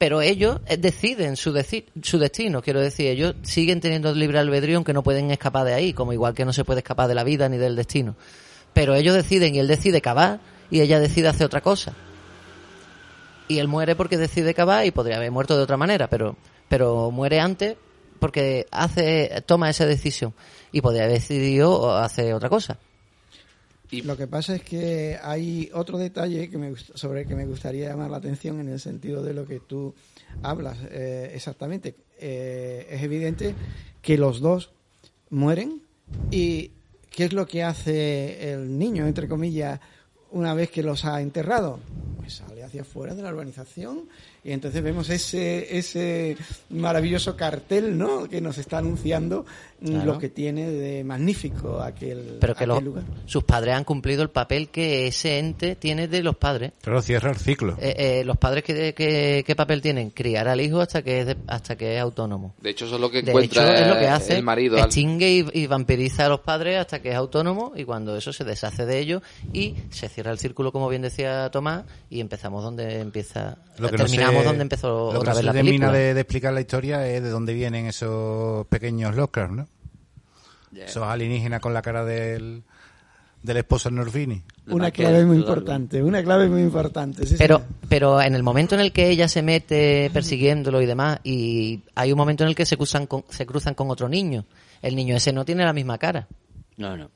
[0.00, 1.52] pero ellos eh, deciden su,
[2.00, 5.92] su destino, quiero decir, ellos siguen teniendo libre albedrío aunque no pueden escapar de ahí,
[5.92, 8.16] como igual que no se puede escapar de la vida ni del destino.
[8.72, 11.92] Pero ellos deciden y él decide cavar y ella decide hacer otra cosa.
[13.46, 16.34] Y él muere porque decide cavar y podría haber muerto de otra manera, pero,
[16.70, 17.76] pero muere antes
[18.20, 20.32] porque hace, toma esa decisión
[20.72, 22.78] y podría haber decidido hacer otra cosa.
[23.92, 27.88] Lo que pasa es que hay otro detalle que me sobre el que me gustaría
[27.88, 29.94] llamar la atención en el sentido de lo que tú
[30.42, 31.96] hablas eh, exactamente.
[32.18, 33.54] Eh, es evidente
[34.00, 34.70] que los dos
[35.30, 35.82] mueren
[36.30, 36.70] y
[37.10, 39.80] ¿qué es lo que hace el niño, entre comillas,
[40.30, 41.80] una vez que los ha enterrado?
[42.18, 44.08] Pues sale hacia afuera de la urbanización
[44.42, 46.36] y entonces vemos ese, ese
[46.70, 48.28] maravilloso cartel ¿no?
[48.28, 49.44] que nos está anunciando
[49.80, 50.12] mm, Claro.
[50.12, 53.04] lo que tiene de magnífico aquel, Pero que aquel los, lugar.
[53.26, 56.72] sus padres han cumplido el papel que ese ente tiene de los padres.
[56.82, 57.76] Claro, cierra el ciclo.
[57.80, 61.26] Eh, eh, los padres ¿qué, qué, qué papel tienen criar al hijo hasta que es
[61.26, 63.88] de- hasta que es autónomo De hecho, eso es lo que de encuentra hecho es
[63.88, 64.78] lo que hace el marido.
[64.78, 68.44] extingue y, y vampiriza a los padres hasta que es autónomo y cuando eso se
[68.44, 69.22] deshace de ellos
[69.52, 73.96] y se cierra el círculo como bien decía Tomás y empezamos donde empieza Lo que
[73.96, 76.52] terminamos se- donde empezó lo que otra no vez la termina película de, de explicar
[76.52, 79.68] la historia es de dónde vienen esos pequeños Lovecraft, ¿no?
[80.76, 82.62] Esos alienígenas con la cara del,
[83.42, 84.40] del esposo Norvini.
[84.68, 87.26] Una clave muy importante, una clave muy importante.
[87.26, 87.70] sí, pero señor.
[87.88, 92.12] pero en el momento en el que ella se mete persiguiéndolo y demás y hay
[92.12, 94.44] un momento en el que se cruzan con, se cruzan con otro niño
[94.80, 96.28] el niño ese no tiene la misma cara
[96.76, 97.10] No, no.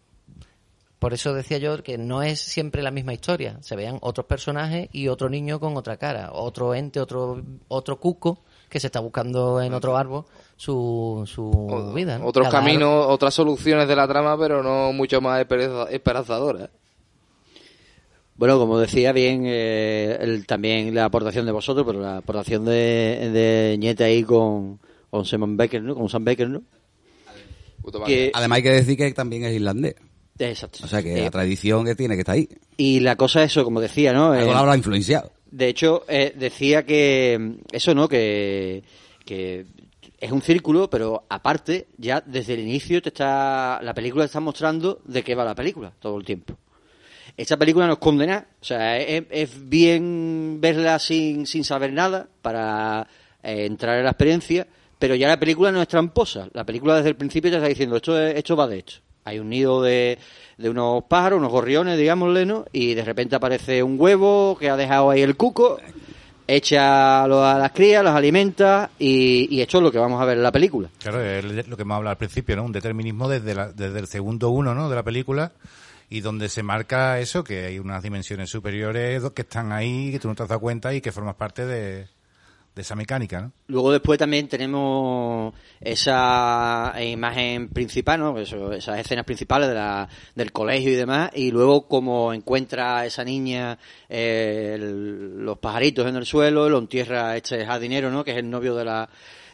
[1.05, 3.59] Por eso decía yo que no es siempre la misma historia.
[3.61, 8.39] Se vean otros personajes y otro niño con otra cara, otro ente, otro otro cuco
[8.71, 10.25] que se está buscando en otro árbol
[10.57, 12.17] su, su vida.
[12.17, 12.25] ¿no?
[12.27, 16.71] Otros Cada árbol- caminos, otras soluciones de la trama, pero no mucho más esperanza- esperanzadoras.
[18.37, 23.29] Bueno, como decía bien, eh, el- también la aportación de vosotros, pero la aportación de,
[23.31, 25.95] de Ñete ahí con, con Simon Becker, ¿no?
[25.95, 26.63] Con Sam Becker, ¿no?
[28.07, 29.97] Que- Además hay que decir que también es irlandés.
[30.39, 30.81] Exacto.
[30.83, 32.49] O sea que Eh, la tradición que tiene que está ahí.
[32.77, 34.33] Y la cosa es eso, como decía, ¿no?
[34.33, 35.31] Algo Eh, lo habrá influenciado.
[35.51, 38.09] De hecho, eh, decía que eso, ¿no?
[38.09, 38.83] Que,
[39.25, 39.67] que
[40.19, 44.41] es un círculo, pero aparte, ya desde el inicio te está la película te está
[44.41, 46.55] mostrando de qué va la película todo el tiempo.
[47.37, 53.07] Esta película nos condena, o sea, es, es bien verla sin, sin saber nada para
[53.43, 54.67] eh, entrar en la experiencia,
[54.99, 56.49] pero ya la película no es tramposa.
[56.53, 58.95] La película desde el principio te está diciendo, esto, es- esto va de esto.
[59.25, 60.19] Hay un nido de,
[60.59, 62.67] de unos pájaros, unos gorriones, digámosle, ¿no?
[62.73, 65.79] Y de repente aparece un huevo que ha dejado ahí el cuco,
[66.47, 67.27] echa a
[67.59, 70.53] las crías, las alimenta y, y esto es lo que vamos a ver en la
[70.53, 70.89] película.
[71.01, 72.65] Claro, es lo que hemos hablado al principio, ¿no?
[72.65, 74.89] Un determinismo desde, la- desde el segundo uno, ¿no?
[74.91, 75.53] De la película
[76.11, 80.29] y donde se marca eso, que hay unas dimensiones superiores que están ahí, que tú
[80.29, 82.07] no te has dado cuenta y que formas parte de,
[82.75, 83.53] de esa mecánica, ¿no?
[83.69, 88.39] Luego después también tenemos esa imagen principal, ¿no?
[88.39, 93.07] Eso- esas escenas principales de la- del colegio y demás, y luego como encuentra a
[93.07, 98.25] esa niña eh, el- los pajaritos en el suelo, lo entierra este jardinero, ¿no?
[98.25, 99.09] Que es el novio de la,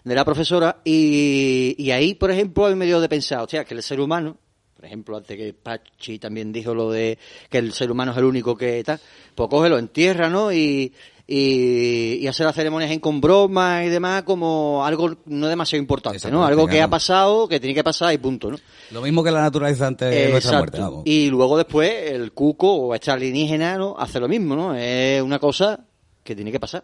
[0.05, 3.83] de la profesora, y, y ahí, por ejemplo, hay medio de pensar, hostia, que el
[3.83, 4.39] ser humano,
[4.77, 7.18] por ejemplo, antes que Pachi también dijo lo de
[7.51, 8.99] que el ser humano es el único que tal,
[9.35, 10.51] pues coge, lo entierra, ¿no?
[10.53, 10.93] Y,
[11.33, 16.28] y, y hacer las ceremonias en con bromas y demás como algo no demasiado importante,
[16.28, 16.45] ¿no?
[16.45, 18.59] Algo que ha pasado, que tiene que pasar y punto, ¿no?
[18.91, 20.59] Lo mismo que la naturaleza antes de nuestra Exacto.
[20.59, 21.03] muerte, vamos.
[21.05, 23.95] Y luego después el cuco o este alienígena ¿no?
[23.97, 24.74] hace lo mismo, ¿no?
[24.74, 25.78] Es una cosa
[26.24, 26.83] que tiene que pasar.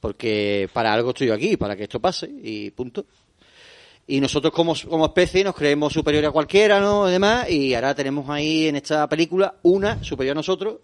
[0.00, 3.04] Porque para algo estoy yo aquí, para que esto pase y punto.
[4.06, 7.06] Y nosotros como, como especie nos creemos superiores a cualquiera, ¿no?
[7.06, 10.76] Y demás, y ahora tenemos ahí en esta película una superior a nosotros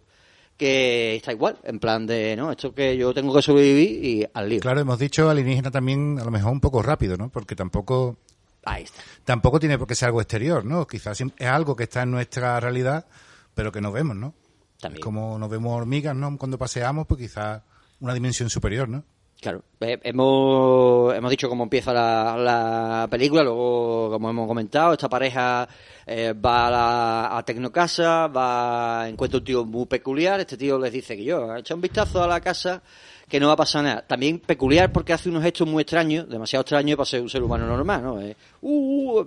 [0.57, 2.51] que está igual, en plan de, ¿no?
[2.51, 4.61] Esto que yo tengo que sobrevivir y al lío.
[4.61, 7.29] Claro, hemos dicho alienígena también a lo mejor un poco rápido, ¿no?
[7.29, 8.17] Porque tampoco
[8.65, 9.03] Ahí está.
[9.25, 10.87] tampoco tiene por qué ser algo exterior, ¿no?
[10.87, 13.07] Quizás es algo que está en nuestra realidad,
[13.55, 14.35] pero que no vemos, ¿no?
[14.81, 15.03] También.
[15.03, 16.37] Como nos vemos hormigas, ¿no?
[16.39, 17.63] Cuando paseamos, pues quizás
[18.01, 19.05] una dimensión superior, ¿no?
[19.41, 25.11] Claro, eh, hemos, hemos dicho cómo empieza la, la película, luego, como hemos comentado, esta
[25.11, 25.69] pareja
[26.07, 30.91] eh, va a la a Tecnocasa, va, encuentra un tío muy peculiar, este tío les
[30.91, 32.83] dice que yo, echa un vistazo a la casa,
[33.29, 34.07] que no va a pasar nada.
[34.07, 37.67] También peculiar porque hace unos gestos muy extraños, demasiado extraños para ser un ser humano
[37.67, 38.21] normal, ¿no?
[38.23, 39.27] Eh, uh, uh,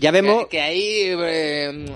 [0.00, 0.44] ya vemos...
[0.44, 1.14] Que, que ahí,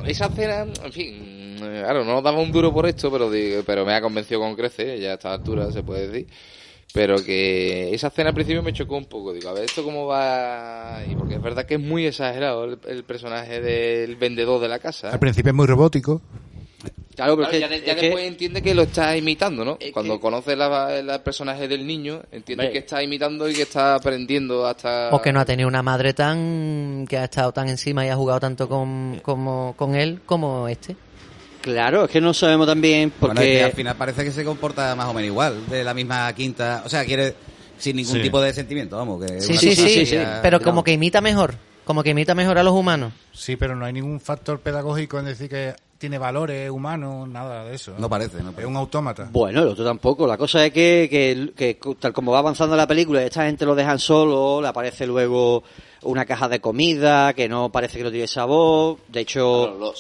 [0.07, 3.31] esa escena, en fin, claro, no daba un duro por esto, pero
[3.65, 6.27] pero me ha convencido con crece, ya a esta altura se puede decir.
[6.93, 9.33] Pero que esa escena al principio me chocó un poco.
[9.33, 10.99] Digo, a ver, ¿esto cómo va?
[11.09, 14.81] Y porque es verdad que es muy exagerado el, el personaje del vendedor de la
[14.81, 15.11] casa.
[15.11, 16.21] Al principio es muy robótico.
[17.15, 19.79] Claro, Claro, ya de- ya después entiende que lo está imitando, ¿no?
[19.93, 24.67] Cuando conoce la- el personaje del niño, entiende que está imitando y que está aprendiendo
[24.67, 25.11] hasta...
[25.13, 28.17] O que no ha tenido una madre tan que ha estado tan encima y ha
[28.17, 30.97] jugado tanto con, como, con él como este.
[31.63, 33.35] Claro, es que no sabemos también porque...
[33.35, 35.93] Bueno, es que al final parece que se comporta más o menos igual, de la
[35.95, 36.83] misma quinta.
[36.85, 37.35] O sea, quiere
[37.79, 38.23] sin ningún Sí.
[38.23, 39.25] tipo de sentimiento, vamos.
[39.25, 41.55] Que Sí, sí, sí, ya- pero como que imita mejor,
[41.85, 43.13] como que imita mejor a los humanos.
[43.33, 47.75] Sí, pero no hay ningún factor pedagógico en decir que tiene valores humanos, nada de
[47.75, 47.93] eso.
[47.99, 49.29] No parece, no Es un autómata.
[49.31, 50.27] Bueno, el otro tampoco.
[50.27, 53.75] La cosa es que, que, que tal como va avanzando la película, esta gente lo
[53.75, 55.63] dejan solo, le aparece luego
[56.03, 58.97] una caja de comida que no parece que no tiene sabor.
[59.09, 59.93] De hecho,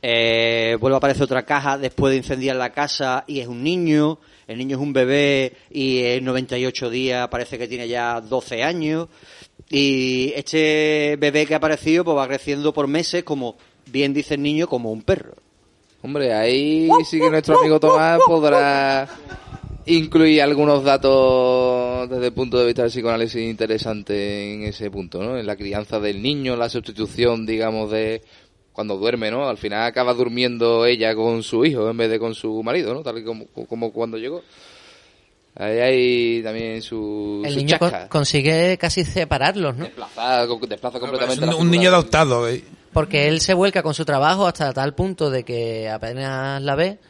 [0.00, 4.18] eh, vuelve a aparecer otra caja después de incendiar la casa y es un niño.
[4.46, 9.08] El niño es un bebé y en 98 días parece que tiene ya 12 años.
[9.68, 14.42] Y este bebé que ha aparecido pues va creciendo por meses como, bien dice el
[14.42, 15.34] niño, como un perro.
[16.00, 19.08] Hombre, ahí sí que nuestro amigo Tomás podrá
[19.84, 25.36] incluir algunos datos desde el punto de vista del psicoanálisis interesante en ese punto, ¿no?
[25.36, 28.22] En la crianza del niño, la sustitución, digamos, de
[28.78, 29.48] cuando duerme, ¿no?
[29.48, 33.02] Al final acaba durmiendo ella con su hijo en vez de con su marido, ¿no?
[33.02, 34.44] Tal y como, como cuando llegó.
[35.56, 39.82] Ahí hay también su, El su niño con- consigue casi separarlos, ¿no?
[39.82, 42.62] Desplaza, desplaza completamente un, la un niño adoptado, ¿eh?
[42.92, 47.00] Porque él se vuelca con su trabajo hasta tal punto de que apenas la ve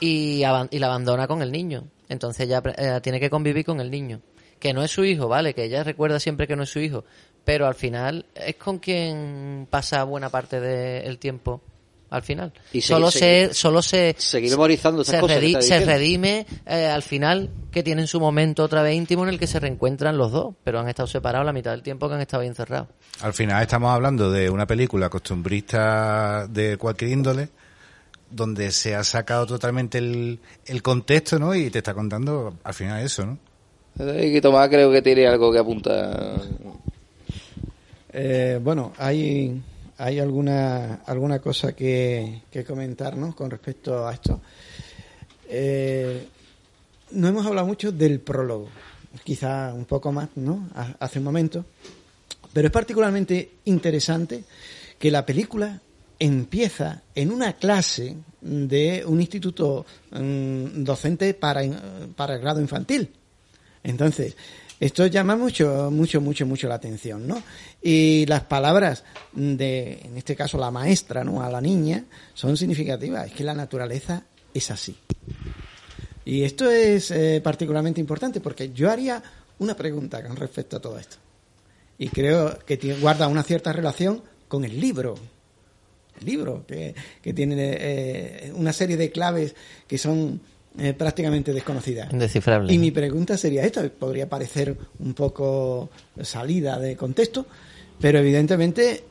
[0.00, 1.84] y, la abandona con el niño.
[2.10, 4.20] Entonces ella eh, tiene que convivir con el niño.
[4.60, 5.54] Que no es su hijo, ¿vale?
[5.54, 7.06] Que ella recuerda siempre que no es su hijo.
[7.44, 11.60] Pero al final es con quien pasa buena parte del tiempo.
[12.10, 12.52] Al final.
[12.72, 14.14] Y solo, seguir- se, solo se.
[14.18, 18.82] seguir memorizando estas se, cosas redi- redime eh, al final que tienen su momento otra
[18.82, 20.54] vez íntimo en el que se reencuentran los dos.
[20.62, 22.86] Pero han estado separados la mitad del tiempo que han estado ahí encerrados.
[23.20, 27.48] Al final estamos hablando de una película costumbrista de cualquier índole,
[28.30, 31.52] donde se ha sacado totalmente el, el contexto, ¿no?
[31.54, 33.38] Y te está contando al final eso, ¿no?
[33.98, 36.36] Eh, que Tomás creo que tiene algo que apunta.
[38.16, 39.60] Eh, bueno, hay,
[39.98, 43.34] hay alguna, alguna cosa que, que comentar ¿no?
[43.34, 44.40] con respecto a esto.
[45.48, 46.26] Eh,
[47.10, 48.68] no hemos hablado mucho del prólogo,
[49.24, 50.68] quizá un poco más, ¿no?
[50.74, 51.64] Ha- Hace un momento.
[52.52, 54.44] Pero es particularmente interesante
[54.98, 55.80] que la película
[56.20, 61.62] empieza en una clase de un instituto mm, docente para,
[62.14, 63.10] para el grado infantil.
[63.82, 64.36] Entonces,
[64.84, 67.42] esto llama mucho, mucho, mucho, mucho la atención, ¿no?
[67.80, 71.42] Y las palabras de, en este caso, la maestra, ¿no?
[71.42, 72.04] A la niña,
[72.34, 73.28] son significativas.
[73.28, 74.94] Es que la naturaleza es así.
[76.26, 79.22] Y esto es eh, particularmente importante porque yo haría
[79.58, 81.16] una pregunta con respecto a todo esto.
[81.96, 85.14] Y creo que guarda una cierta relación con el libro.
[86.20, 89.54] El libro, que, que tiene eh, una serie de claves
[89.86, 90.42] que son
[90.78, 92.08] eh, prácticamente.
[92.10, 92.72] Indescifrable.
[92.72, 95.90] Y mi pregunta sería esta, podría parecer un poco
[96.22, 97.46] salida de contexto,
[98.00, 99.04] pero evidentemente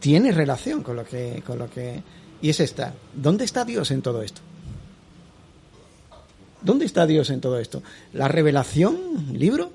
[0.00, 2.02] tiene relación con lo que con lo que
[2.42, 2.92] y es esta.
[3.14, 4.42] ¿Dónde está Dios en todo esto?
[6.60, 7.82] ¿Dónde está Dios en todo esto?
[8.12, 9.28] ¿La revelación?
[9.32, 9.72] ¿Libro?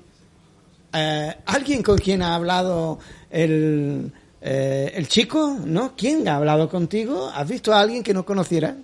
[0.92, 3.00] Eh, ¿Alguien con quien ha hablado
[3.30, 5.56] el, eh, el chico?
[5.64, 5.94] ¿No?
[5.96, 7.30] ¿Quién ha hablado contigo?
[7.34, 8.76] ¿Has visto a alguien que no conociera?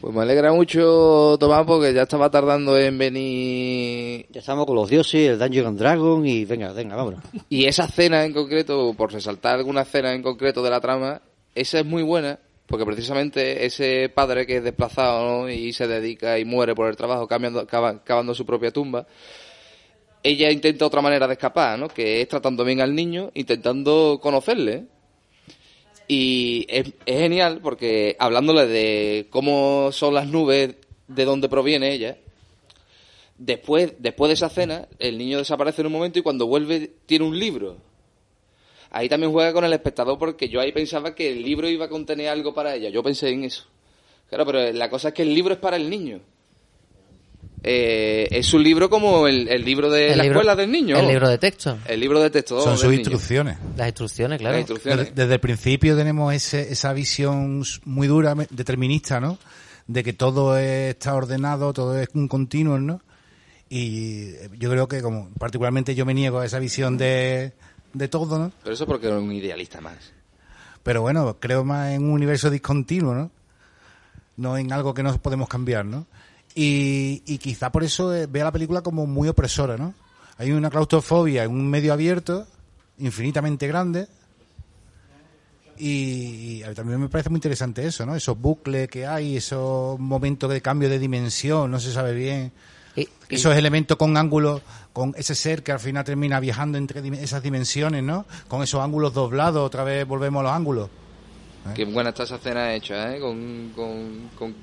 [0.00, 4.26] Pues me alegra mucho, Tomás, porque ya estaba tardando en venir.
[4.30, 7.20] Ya estamos con los dioses, el Dungeon and Dragon y venga, venga, vámonos.
[7.50, 11.20] Y esa escena en concreto, por resaltar alguna escena en concreto de la trama,
[11.54, 15.50] esa es muy buena, porque precisamente ese padre que es desplazado ¿no?
[15.50, 19.06] y se dedica y muere por el trabajo, cambiando, cava- cavando su propia tumba,
[20.22, 21.88] ella intenta otra manera de escapar, ¿no?
[21.88, 24.86] que es tratando bien al niño, intentando conocerle.
[26.12, 30.74] Y es, genial porque hablándole de cómo son las nubes,
[31.06, 32.16] de dónde proviene ella,
[33.38, 37.26] después, después de esa cena, el niño desaparece en un momento y cuando vuelve tiene
[37.26, 37.76] un libro.
[38.90, 41.88] Ahí también juega con el espectador porque yo ahí pensaba que el libro iba a
[41.88, 42.88] contener algo para ella.
[42.88, 43.66] Yo pensé en eso.
[44.28, 46.22] Claro, pero la cosa es que el libro es para el niño.
[47.62, 50.96] Eh, es un libro como el, el libro de El la libro- escuela del niño.
[50.98, 51.78] El libro de texto.
[51.86, 52.60] El libro de texto.
[52.62, 53.00] Son sus niño.
[53.00, 53.58] instrucciones.
[53.76, 54.52] Las instrucciones, claro.
[54.54, 54.98] Las instrucciones.
[55.08, 59.38] Desde, desde el principio tenemos ese- esa visión muy dura, determinista, ¿no?
[59.86, 63.02] De que todo es- está ordenado, todo es un continuo, ¿no?
[63.68, 67.52] Y eh, yo creo que, como particularmente yo me niego a esa visión de,
[67.92, 68.52] de todo, ¿no?
[68.62, 70.12] Pero eso porque era un idealista más.
[70.82, 73.30] Pero bueno, creo más en un universo discontinuo, ¿no?
[74.38, 76.06] No en algo que no podemos cambiar, ¿no?
[76.54, 79.94] Y, y quizá por eso eh, vea la película como muy opresora, ¿no?
[80.36, 82.46] Hay una claustrofobia en un medio abierto,
[82.98, 84.08] infinitamente grande,
[85.78, 88.14] y, y también me parece muy interesante eso, ¿no?
[88.14, 92.52] Esos bucles que hay, esos momentos de cambio de dimensión, no se sabe bien.
[93.28, 94.60] Esos elementos con ángulos,
[94.92, 98.26] con ese ser que al final termina viajando entre dim- esas dimensiones, ¿no?
[98.48, 100.88] Con esos ángulos doblados, otra vez volvemos a los ángulos.
[101.68, 101.72] ¿eh?
[101.74, 103.20] Qué buena está esa escena hecha, ¿eh?
[103.20, 103.72] Con...
[103.74, 104.54] con, con...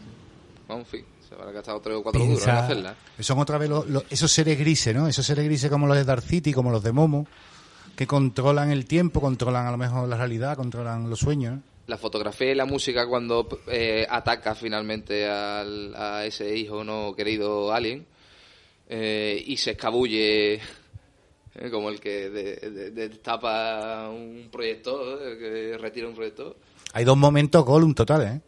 [1.38, 2.96] habrá gastado tres o cuatro duros en hacerla.
[3.20, 5.08] son otra vez los- los- esos seres grises, ¿no?
[5.08, 7.28] Esos seres grises como los de Dark City, como los de Momo,
[7.96, 11.56] que controlan el tiempo, controlan a lo mejor la realidad, controlan los sueños.
[11.56, 11.62] ¿no?
[11.88, 17.72] La fotografía y la música cuando eh, ataca finalmente al- a ese hijo no querido
[17.74, 18.06] alien
[18.90, 20.62] eh, y se escabulle eh,
[21.72, 26.56] como el que de- de- de- destapa un proyector, el que retira un proyector.
[26.94, 28.42] Hay dos momentos Gollum totales, ¿eh?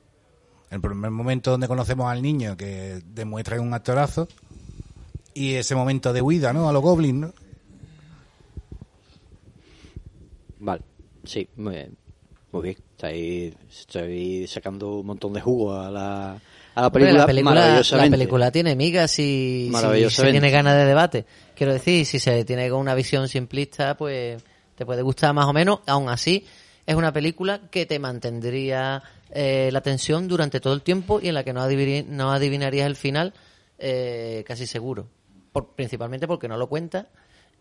[0.69, 4.27] El primer momento donde conocemos al niño que demuestra un actorazo
[5.33, 6.69] y ese momento de huida, ¿no?
[6.69, 7.33] A los goblins, ¿no?
[10.59, 10.81] Vale,
[11.23, 11.97] sí, muy bien.
[12.51, 12.77] Muy bien.
[12.91, 17.53] Estáis, estoy sacando un montón de jugo a la, a la Hombre, película, la película,
[17.55, 18.17] la maravillosamente.
[18.17, 21.25] película tiene migas y si se tiene ganas de debate.
[21.55, 24.43] Quiero decir, si se tiene con una visión simplista, pues
[24.75, 25.79] te puede gustar más o menos.
[25.87, 26.45] Aún así,
[26.85, 29.01] es una película que te mantendría
[29.31, 32.87] eh, la tensión durante todo el tiempo y en la que no, adivini- no adivinarías
[32.87, 33.33] el final
[33.77, 35.07] eh, casi seguro.
[35.51, 37.07] Por, principalmente porque no lo cuenta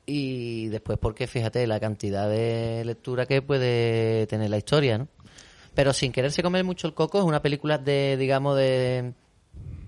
[0.07, 5.09] y después porque, fíjate, la cantidad de lectura que puede tener la historia, ¿no?
[5.75, 9.13] Pero sin quererse comer mucho el coco, es una película de, digamos, de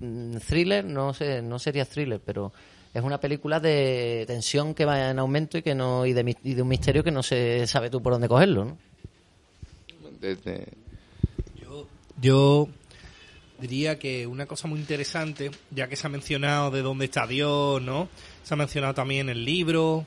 [0.01, 2.53] mm, thriller, no sé, no sería thriller, pero
[2.95, 6.55] es una película de tensión que va en aumento y que no y de, y
[6.55, 8.77] de un misterio que no se sabe tú por dónde cogerlo,
[12.21, 12.69] Yo
[13.59, 17.81] diría que una cosa muy interesante, ya que se ha mencionado de dónde está Dios,
[17.83, 18.09] ¿no?
[18.43, 20.05] Se ha mencionado también el libro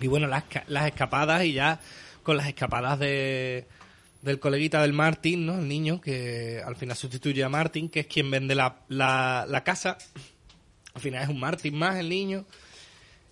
[0.00, 1.80] y bueno, las, las escapadas y ya
[2.22, 3.66] con las escapadas de
[4.22, 5.58] del coleguita del Martin, ¿no?
[5.58, 9.98] El niño que al final sustituye a Martin, que es quien vende la, la, casa.
[10.94, 12.44] Al final es un Martin más el niño.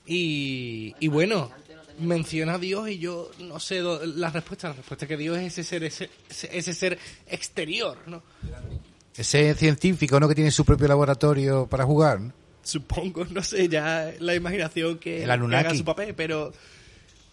[0.05, 1.51] Y, y bueno,
[2.01, 4.68] menciona a Dios y yo no sé la respuesta.
[4.68, 6.11] La respuesta es que Dios es ese ser, ese,
[6.51, 8.22] ese- ser exterior, ¿no?
[9.16, 10.28] Ese científico, ¿no?
[10.28, 12.20] Que tiene su propio laboratorio para jugar.
[12.20, 12.32] ¿no?
[12.62, 16.53] Supongo, no sé, ya la imaginación que, haga su papel, pero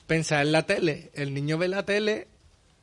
[0.07, 1.11] pensar en la tele.
[1.13, 2.27] El niño ve la tele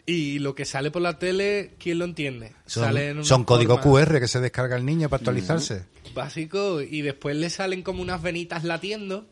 [0.07, 2.53] y lo que sale por la tele, ¿quién lo entiende?
[2.67, 5.85] Sale en Son, son códigos QR que se descarga el niño para actualizarse.
[6.15, 9.27] Básico y después le salen como unas venitas latiendo.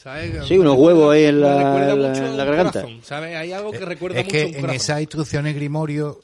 [0.00, 0.46] ¿Sabes?
[0.46, 1.54] Sí, unos huevos ahí en la-
[1.96, 2.82] la- en la garganta.
[2.82, 3.34] corazón, ¿sabes?
[3.36, 6.20] Hay algo que recuerda es mucho que un en esas instrucciones Grimorio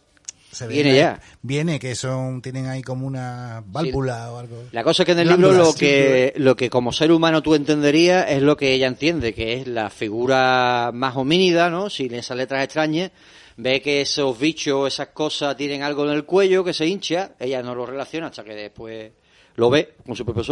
[0.53, 1.21] se ve Viene ahí- ya.
[1.43, 4.63] Viene que son tienen ahí como una válvula o algo.
[4.71, 7.57] La cosa es que en el libro lo que, lo que como ser humano tú
[7.57, 11.91] entenderías es lo que ella entiende, que es la figura más homínida, ¿no?
[11.91, 13.11] Sin esas letras extrañas,
[13.57, 17.61] ve que esos bichos, esas cosas tienen algo en el cuello que se hincha, ella
[17.61, 19.11] no lo relaciona hasta que después
[19.57, 20.45] lo ve con su propio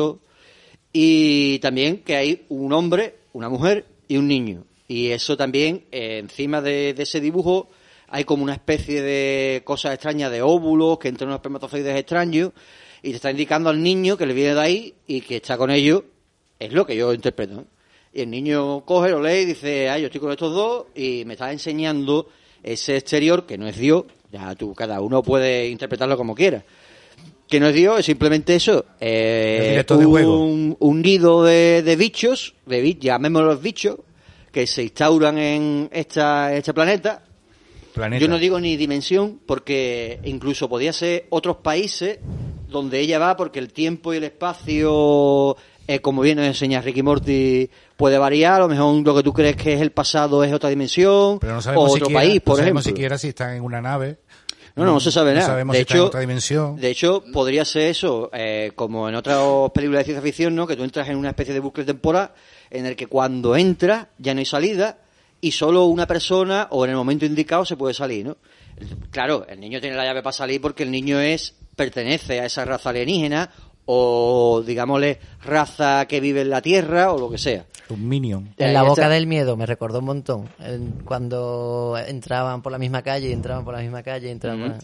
[0.92, 4.64] y también que hay un hombre, una mujer y un niño.
[4.86, 7.70] Y eso también, eh, encima de, ese dibujo,
[8.08, 12.52] hay como una especie de cosas extrañas de óvulos que entran unos espermatozoides extraños
[13.02, 15.70] y te está indicando al niño que le viene de ahí y que está con
[15.70, 16.02] ellos.
[16.58, 17.64] Es lo que yo interpreto.
[18.12, 21.24] Y el niño coge, lo lee y dice, ah, yo estoy con estos dos y
[21.24, 22.28] me está enseñando
[22.62, 24.04] ese exterior que no es Dios.
[24.30, 26.62] Ya tú, cada uno puede interpretarlo como quiera.
[27.52, 28.86] Que no es Dios, es simplemente eso.
[28.98, 30.42] eh, de juego.
[30.42, 33.96] un, un nido de, de bichos, de llamémoslos bichos,
[34.50, 37.22] que se instauran en esta, este planeta.
[37.92, 38.22] Planeta.
[38.22, 42.20] Yo no digo ni dimensión, porque incluso podía ser otros países
[42.70, 45.54] donde ella va, porque el tiempo y el espacio,
[45.86, 48.54] eh, como bien nos enseña Ricky Morty, puede variar.
[48.54, 51.52] A lo mejor lo que tú crees que es el pasado es otra dimensión, Pero
[51.52, 52.96] no o sabemos otro país, no por sabemos ejemplo.
[52.96, 54.16] siquiera si están en una nave.
[54.74, 55.46] No, no, no se sabe No nada.
[55.48, 56.76] sabemos de si están en hecho, otra dimensión.
[56.76, 59.38] De hecho, podría ser eso, eh, como en otras
[59.74, 60.66] películas de ciencia ficción, ¿no?
[60.66, 62.32] Que tú entras en una especie de bucle temporal
[62.70, 64.98] en el que cuando entras ya no hay salida
[65.40, 68.36] y solo una persona o en el momento indicado se puede salir, ¿no?
[69.10, 72.64] Claro, el niño tiene la llave para salir porque el niño es pertenece a esa
[72.64, 73.50] raza alienígena
[73.86, 77.64] o, digámosle, raza que vive en la Tierra o lo que sea.
[77.88, 78.54] Un minion.
[78.56, 80.48] En la boca del miedo me recordó un montón.
[80.60, 84.78] En- cuando entraban por la misma calle, entraban por la misma calle, entraban por la-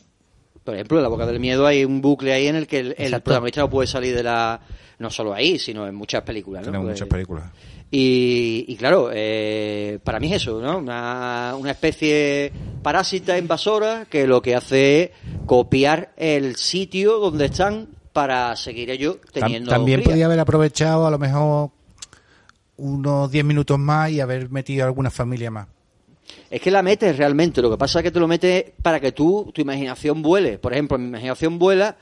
[0.65, 2.95] Por ejemplo, en la boca del miedo hay un bucle ahí en el que el,
[3.23, 4.61] protagonista no puede salir de la...
[4.99, 6.67] No solo ahí, sino en muchas películas, ¿no?
[6.67, 7.45] Tenemos Pues- muchas películas.
[7.91, 10.77] Y, y claro, eh, para mí es eso, ¿no?
[10.77, 15.11] Una, una especie parásita invasora que lo que hace es
[15.47, 20.13] copiar el sitio donde están para seguir ellos teniendo También crías.
[20.13, 21.71] podía haber aprovechado a lo mejor
[22.77, 25.67] unos 10 minutos más y haber metido alguna familia más.
[26.51, 29.13] Es que la metes realmente, lo que pasa es que te lo metes para que
[29.13, 30.59] tú, tu imaginación vuele.
[30.59, 31.97] Por ejemplo, mi imaginación vuela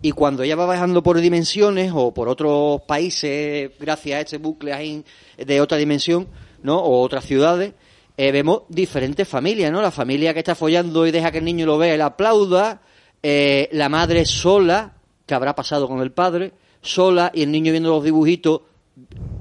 [0.00, 5.04] y cuando ella va bajando por dimensiones o por otros países, gracias a este bucle
[5.36, 6.28] de otra dimensión,
[6.62, 6.78] ¿no?
[6.78, 7.74] O otras ciudades,
[8.16, 9.82] eh, vemos diferentes familias, ¿no?
[9.82, 12.82] La familia que está follando y deja que el niño lo vea y le aplauda,
[13.22, 14.94] eh, la madre sola,
[15.28, 16.50] que habrá pasado con el padre,
[16.82, 18.62] sola y el niño viendo los dibujitos,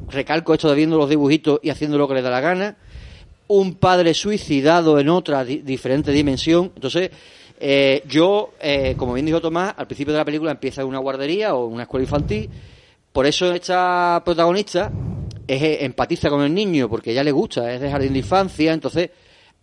[0.09, 2.77] recalco esto de viendo los dibujitos y haciendo lo que le da la gana,
[3.47, 6.71] un padre suicidado en otra di- diferente dimensión.
[6.75, 7.09] Entonces,
[7.59, 10.99] eh, yo, eh, como bien dijo Tomás, al principio de la película empieza en una
[10.99, 12.49] guardería o una escuela infantil.
[13.13, 14.91] Por eso esta protagonista
[15.47, 18.73] es, eh, empatiza con el niño, porque ella le gusta, es de jardín de infancia.
[18.73, 19.09] Entonces,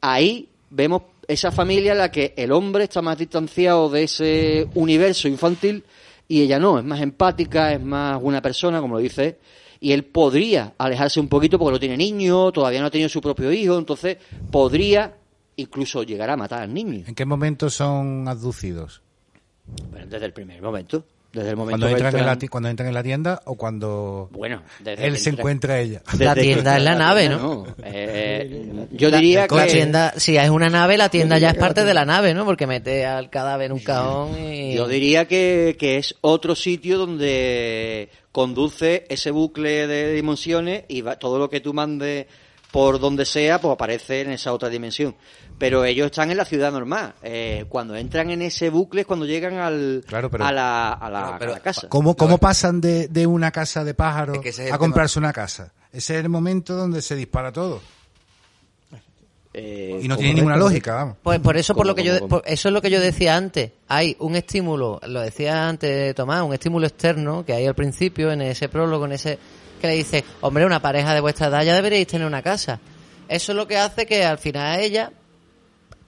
[0.00, 5.28] ahí vemos esa familia en la que el hombre está más distanciado de ese universo
[5.28, 5.84] infantil
[6.28, 9.38] y ella no, es más empática, es más una persona, como lo dice,
[9.80, 13.20] y él podría alejarse un poquito porque no tiene niño, todavía no ha tenido su
[13.20, 14.16] propio hijo, entonces
[14.50, 15.16] podría
[15.56, 17.04] incluso llegar a matar al niño.
[17.06, 19.02] ¿En qué momento son abducidos?
[19.90, 21.04] Bueno, desde el primer momento.
[21.34, 23.42] Desde el momento Cuando que entran, en la, entran- ti- cuando entran en la tienda
[23.44, 26.02] o cuando Bueno, desde él se entra- encuentra a ella.
[26.12, 27.66] Desde La tienda es la nave, ¿no?
[27.82, 29.54] Eh, yo La- diría que...
[29.56, 32.44] la tienda, si es una nave, la tienda ya es parte de la nave, ¿no?
[32.44, 34.74] Porque mete al cadáver en un cajón y...
[34.74, 41.18] Yo diría que, que es otro sitio donde conduce ese bucle de dimensiones y va-
[41.18, 42.26] todo lo que tú mandes
[42.74, 45.14] por donde sea, pues aparece en esa otra dimensión.
[45.58, 47.14] Pero ellos están en la ciudad normal.
[47.22, 51.08] Eh, cuando entran en ese bucle es cuando llegan al, Claro, pero- a, la, a,
[51.08, 51.88] la, a la casa.
[51.88, 54.78] ¿Cómo, cómo pasan de, de una casa de pájaros Es que ese es el a
[54.78, 55.72] comprarse una casa?
[55.92, 57.80] Ese es el momento donde se dispara todo.
[59.52, 61.16] Eh, Y no tiene ninguna lógica, vamos.
[61.22, 63.36] Pues por eso, por ¿Cómo, lo que yo, por- eso es lo que yo decía
[63.36, 63.70] antes.
[63.86, 68.42] Hay un estímulo, lo decía antes Tomás, un estímulo externo que hay al principio en
[68.42, 69.38] ese prólogo, en ese
[69.80, 72.80] que le dice, hombre, una pareja de vuestra edad ya deberíais tener una casa.
[73.28, 75.10] Eso es lo que hace que al final ella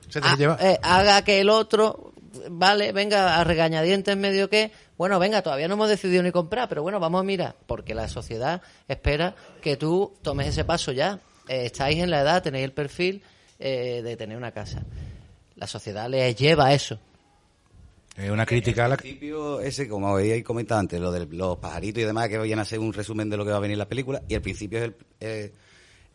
[0.09, 2.13] Se ha- eh, haga que el otro,
[2.51, 6.83] vale, venga a regañadientes medio que, bueno, venga, todavía no hemos decidido ni comprar, pero
[6.83, 11.19] bueno, vamos a mirar, porque la sociedad espera que tú tomes ese paso ya.
[11.49, 13.23] Eh, estáis en la edad, tenéis el perfil
[13.59, 14.83] eh, de tener una casa.
[15.57, 16.99] La sociedad les lleva a eso.
[18.17, 18.95] Es una crítica a la...
[18.95, 22.59] Al principio, ese, como habéis comentado antes, lo de los pajaritos y demás, que vayan
[22.59, 24.41] a ser un resumen de lo que va a venir en la película, y al
[24.43, 25.53] principio es, el- eh,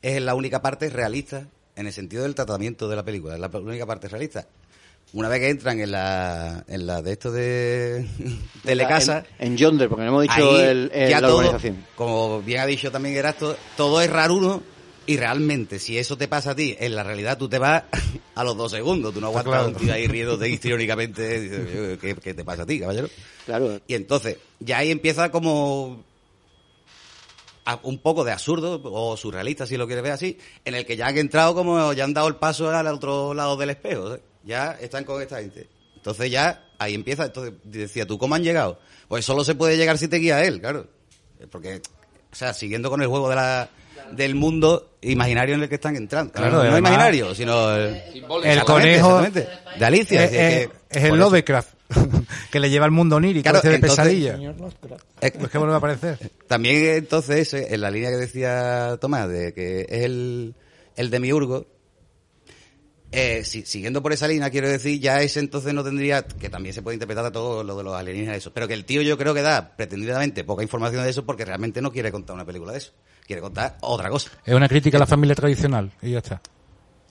[0.01, 3.47] es la única parte realista en el sentido del tratamiento de la película, es la
[3.53, 4.47] única parte realista.
[5.13, 8.07] Una vez que entran en la, en la de esto de
[8.63, 11.85] telecasa, En, en Yonder, porque no hemos dicho ahí el, el- ya la todo, organización.
[11.95, 14.63] como bien ha dicho también Erasto, todo es raro
[15.07, 17.83] y realmente si eso te pasa a ti, en la realidad tú te vas
[18.35, 19.67] a los dos segundos, tú no aguantas claro.
[19.69, 23.09] un tío ahí riéndote histriónicamente, dices, ¿qué, ¿qué te pasa a ti, caballero?
[23.45, 23.79] Claro.
[23.87, 26.03] Y entonces, ya ahí empieza como
[27.65, 30.97] a- un poco de absurdo o surrealista si lo quieres ver así, en el que
[30.97, 34.21] ya han entrado como ya han dado el paso al otro lado del espejo, ¿eh?
[34.43, 35.67] ya están con esta gente.
[35.95, 38.79] Entonces ya ahí empieza, entonces decía, ¿tú cómo han llegado?
[39.07, 40.87] Pues solo se puede llegar si te guía él, claro.
[41.51, 41.81] Porque,
[42.31, 43.69] o sea, siguiendo con el juego de la,
[44.13, 46.31] del mundo imaginario en el que están entrando.
[46.33, 47.95] Claro, no, no además- imaginario, sino el, El
[48.43, 50.23] Exactamente, conejo de Alicia.
[50.25, 51.15] es, es que- es- es el.
[51.17, 51.69] Lovecraft
[52.51, 54.39] que le lleva al mundo onírico Claro, ese de entonces- pesadilla.
[55.19, 56.17] Es Pues que vuelve a aparecer.
[56.47, 60.55] También entonces, eh, en la línea que decía Tomás, de que es el,
[60.95, 61.67] el demiurgo,
[63.13, 66.73] eh, si- siguiendo por esa línea, quiero decir, ya ese entonces no tendría, que también
[66.73, 69.17] se puede interpretar a todo lo de los alienígenas eso, pero que el tío yo
[69.17, 72.71] creo que da pretendidamente poca información de eso porque realmente no quiere contar una película
[72.71, 72.93] de eso,
[73.25, 74.29] quiere contar otra cosa.
[74.45, 76.41] Es una crítica a la familia tradicional y ya está.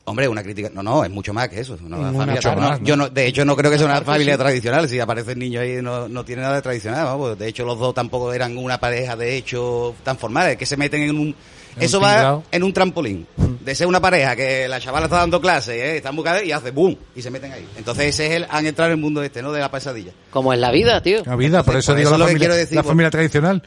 [0.05, 1.77] Hombre, una crítica, no, no, es mucho más que eso.
[1.83, 2.85] No, la Mucho familia- más, no, ¿no?
[2.85, 4.39] Yo no, de hecho no creo que sea una familia sí.
[4.41, 7.65] tradicional, si aparece el niño ahí no, no tiene nada de tradicional, vamos, de hecho
[7.65, 11.35] los dos tampoco eran una pareja de hecho tan formales, que se meten en un...
[11.77, 13.27] En eso un va en un trampolín.
[13.61, 15.97] De ser una pareja que la chavala está dando clase, ¿eh?
[15.99, 17.69] están buscando y hace boom y se meten ahí.
[17.77, 19.53] Entonces ese es el, han entrado en el mundo este, ¿no?
[19.53, 20.11] De la pesadilla.
[20.31, 21.23] Como en la vida, tío.
[21.25, 22.91] La vida, por eso por digo eso la lo que familia, quiero decir, la por-
[22.91, 23.63] familia tradicional.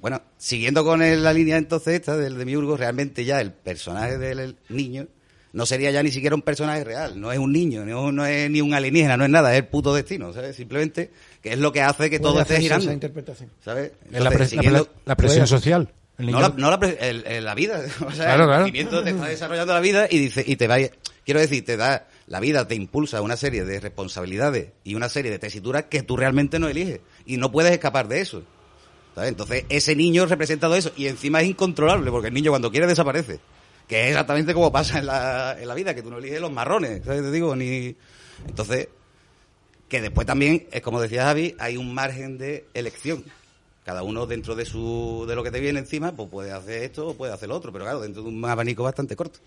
[0.00, 4.16] Bueno, siguiendo con el- la línea entonces esta del de Miurgo, realmente ya el personaje
[4.18, 5.06] del niño
[5.52, 8.48] no sería ya ni siquiera un personaje real, no es un niño, no, no es
[8.50, 10.54] ni un alienígena, no es nada, es el puto destino, ¿sabes?
[10.56, 11.10] Simplemente
[11.42, 12.84] que es lo que hace que todo esté girando.
[12.84, 13.50] esa interpretación.
[13.64, 13.92] ¿Sabes?
[14.12, 15.92] Es la, Entonces, pres- la presión social.
[16.18, 17.80] El no la, no la, pre- el- el- la vida.
[18.06, 18.62] O sea, Claro, el claro.
[18.62, 20.76] conocimiento te está desarrollando la vida y dice, y te va,
[21.24, 25.30] quiero decir, te da, la vida te impulsa una serie de responsabilidades y una serie
[25.30, 27.00] de tesituras que tú realmente no eliges.
[27.26, 28.42] Y no puedes escapar de eso.
[29.20, 29.32] ¿Sabes?
[29.32, 32.86] Entonces, ese niño representa todo eso y encima es incontrolable porque el niño cuando quiere
[32.86, 33.38] desaparece.
[33.86, 36.50] Que es exactamente como pasa en la, en la vida, que tú no eliges los
[36.50, 37.20] marrones, ¿sabes?
[37.20, 37.94] Te digo, ni...
[38.48, 38.88] Entonces,
[39.90, 43.22] que después también, es como decía Javi, hay un margen de elección.
[43.84, 47.08] Cada uno dentro de su de lo que te viene encima, pues puede hacer esto
[47.08, 49.40] o puede hacer lo otro, pero claro, dentro de un abanico bastante corto.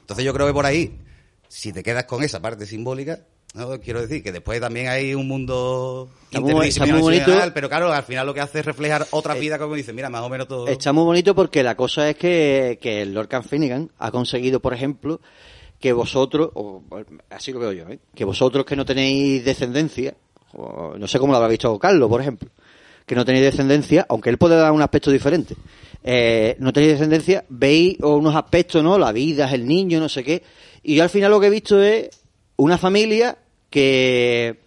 [0.00, 0.98] Entonces yo creo que por ahí,
[1.46, 3.20] si te quedas con esa parte simbólica,
[3.54, 3.80] ¿no?
[3.80, 7.50] quiero decir que después también hay un mundo Está muy- está muy interdimensional, bonito.
[7.54, 10.22] pero claro, al final lo que hace es reflejar otra vida, como dice, mira, más
[10.22, 10.66] o menos todo...
[10.68, 14.72] Está muy bonito porque la cosa es que, que el Lord Finnegan ha conseguido, por
[14.74, 15.20] ejemplo,
[15.78, 16.82] que vosotros, o
[17.30, 17.98] así lo veo yo, ¿eh?
[18.14, 20.14] que vosotros que no tenéis descendencia,
[20.54, 22.48] o no sé cómo lo habrá visto Carlos, por ejemplo,
[23.04, 25.56] que no tenéis descendencia, aunque él puede dar un aspecto diferente,
[26.04, 28.96] eh, no tenéis descendencia, veis unos aspectos, ¿no?
[28.96, 30.42] La vida, el niño, no sé qué,
[30.84, 32.08] y yo al final lo que he visto es
[32.62, 33.36] una familia
[33.68, 34.60] que,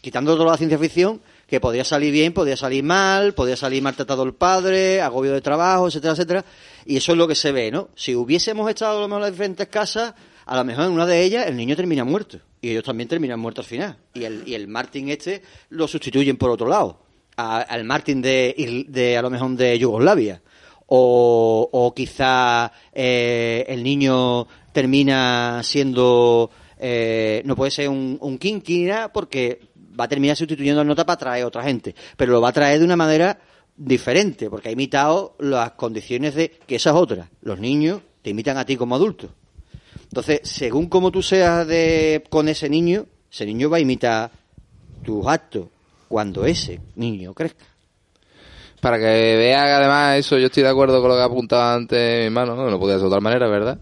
[0.00, 4.22] quitando toda la ciencia ficción, que podría salir bien, podría salir mal, podría salir maltratado
[4.22, 6.44] el padre, agobio de trabajo, etcétera, etcétera.
[6.86, 7.88] Y eso es lo que se ve, ¿no?
[7.96, 10.14] Si hubiésemos estado a lo mejor en diferentes casas,
[10.46, 12.38] a lo mejor en una de ellas el niño termina muerto.
[12.60, 13.96] Y ellos también terminan muertos al final.
[14.14, 17.00] Y el, y el Martin este lo sustituyen por otro lado.
[17.36, 20.40] Al Martin de, de, a lo mejor de Yugoslavia.
[20.86, 26.50] O, o quizá eh, el niño termina siendo
[26.86, 28.38] eh, no puede ser un, un
[29.10, 29.58] porque
[29.98, 32.52] va a terminar sustituyendo al nota para traer a otra gente, pero lo va a
[32.52, 33.40] traer de una manera
[33.74, 37.30] diferente, porque ha imitado las condiciones de que esa es otra.
[37.40, 39.30] Los niños te imitan a ti como adulto.
[40.02, 44.30] Entonces, según como tú seas de, con ese niño, ese niño va a imitar
[45.02, 45.68] tus actos
[46.06, 47.64] cuando ese niño crezca.
[48.82, 51.62] Para que vea que además eso, yo estoy de acuerdo con lo que ha apuntado
[51.62, 53.78] antes mi hermano, no, no podía ser de otra manera, ¿verdad?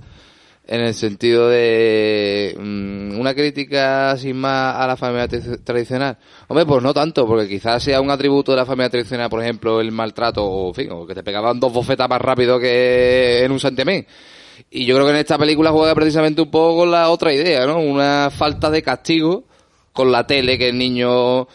[0.64, 6.16] En el sentido de mm, una crítica sin más a la familia tra- tradicional.
[6.46, 9.80] Hombre, pues no tanto, porque quizás sea un atributo de la familia tradicional, por ejemplo,
[9.80, 13.50] el maltrato, o, en fin, o que te pegaban dos bofetas más rápido que en
[13.50, 14.06] un santiamén.
[14.70, 17.66] Y yo creo que en esta película juega precisamente un poco con la otra idea,
[17.66, 17.80] ¿no?
[17.80, 19.44] Una falta de castigo
[19.92, 21.48] con la tele, que el niño...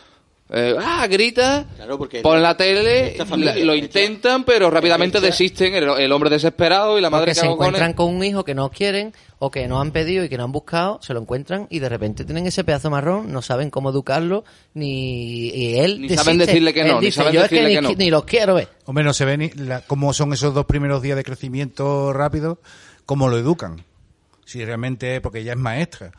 [0.50, 5.20] eh, ah, grita, Claro, porque ponen la tele, esta familia- la- lo intentan, pero rápidamente
[5.20, 8.46] desisten, el, el hombre desesperado y la madre Porque que se encuentran con un hijo
[8.46, 11.20] que no quieren o que no han pedido y que no han buscado, se lo
[11.20, 16.02] encuentran y de repente tienen ese pedazo marrón, no saben cómo educarlo, ni y él
[16.02, 17.94] Ni saben decirle que no, Él ni dice, saben yo es que decirle ni, que
[17.94, 17.98] no".
[18.06, 18.70] ni los quiero ver.
[18.86, 22.60] Hombre, no se ve ni la- cómo son esos dos primeros días de crecimiento rápido,
[23.06, 23.84] cómo lo educan.
[24.46, 26.12] Si realmente, porque ella es maestra.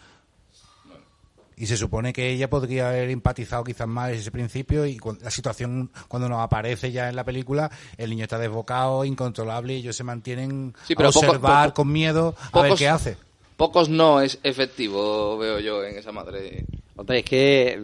[1.61, 5.31] Y se supone que ella podría haber empatizado quizás más ese principio y cu- la
[5.31, 9.97] situación cuando nos aparece ya en la película, el niño está desbocado, incontrolable y ellos
[9.97, 13.17] se mantienen Sí, pero a observar poco- con miedo a ver qué hace.
[13.57, 16.65] Pocos no es efectivo, veo yo, en esa madre.
[16.95, 17.81] Hombre, es que,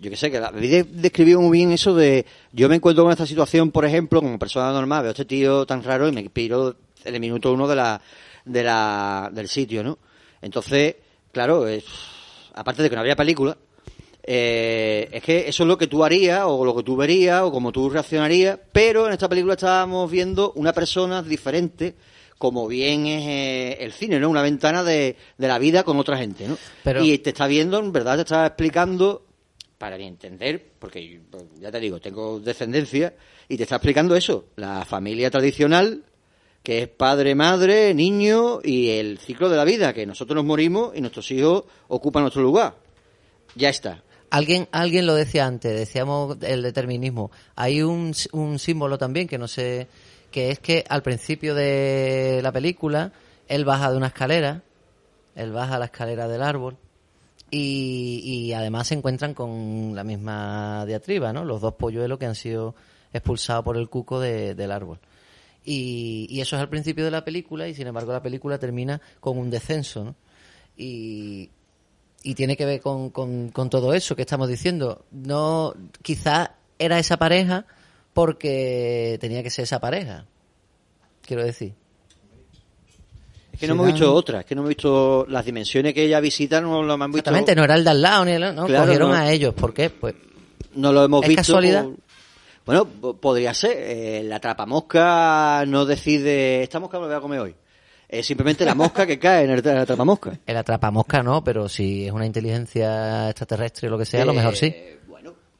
[0.00, 3.26] yo qué sé, que David describió muy bien eso de, yo me encuentro con esta
[3.26, 6.74] situación, por ejemplo, como persona normal, veo a este tío tan raro y me piro
[7.04, 8.00] en el minuto uno de la,
[8.44, 9.98] de la, del sitio, ¿no?
[10.42, 10.96] Entonces,
[11.30, 11.84] claro, es-
[12.58, 13.56] aparte de que no había película,
[14.22, 17.50] eh, es que eso es lo que tú harías, o lo que tú verías, o
[17.52, 21.94] como tú reaccionarías, pero en esta película estábamos viendo una persona diferente,
[22.36, 24.28] como bien es eh, el cine, ¿no?
[24.28, 26.58] Una ventana de, de la vida con otra gente, ¿no?
[26.84, 29.24] Pero- Y te está viendo, en verdad, te está explicando,
[29.78, 31.20] para mi entender, porque yo,
[31.60, 33.14] ya te digo, tengo descendencia,
[33.48, 36.02] y te está explicando eso, la familia tradicional,
[36.62, 40.94] que es padre, madre, niño, y el ciclo de la vida, que nosotros nos morimos
[40.94, 42.74] y nuestros hijos ocupan nuestro lugar.
[43.54, 44.02] Ya está.
[44.30, 47.30] Alguien, alguien lo decía antes, decíamos el determinismo.
[47.56, 49.86] Hay un, un símbolo también que no sé,
[50.30, 53.12] que es que al principio de la película
[53.48, 54.62] él baja de una escalera,
[55.34, 56.76] él baja la escalera del árbol
[57.50, 61.46] y, y además se encuentran con la misma diatriba, ¿no?
[61.46, 62.74] Los dos polluelos que han sido
[63.14, 64.98] expulsados por el cuco de- del árbol.
[65.70, 69.02] Y, y eso es al principio de la película y sin embargo la película termina
[69.20, 70.14] con un descenso, ¿no?
[70.78, 71.50] Y,
[72.22, 75.04] y tiene que ver con, con, con todo eso que estamos diciendo.
[75.10, 77.66] No, quizás era esa pareja
[78.14, 80.24] porque tenía que ser esa pareja.
[81.20, 81.74] Quiero decir.
[83.52, 86.20] Es que no hemos visto otra, es que no hemos visto las dimensiones que ella
[86.20, 87.18] visita, no lo hemos visto.
[87.28, 89.16] Exactamente, no era el de al lado, ni el, no, Claro, cogieron no.
[89.16, 89.52] a ellos.
[89.52, 89.90] ¿Por qué?
[89.90, 90.14] Pues
[90.76, 91.40] No lo hemos ¿Es visto.
[91.40, 91.84] casualidad?
[91.84, 92.07] por-
[92.68, 93.72] Bueno, po- podría ser.
[93.78, 97.54] Eh, la trapamosca no decide, esta mosca me la voy a comer hoy.
[98.08, 100.38] Es simplemente la mosca que cae en el, en la trapamosca.
[100.46, 104.34] el atrapamosca no, pero si es una inteligencia extraterrestre o lo que sea, a lo
[104.34, 104.66] mejor sí.
[104.66, 104.98] Eh,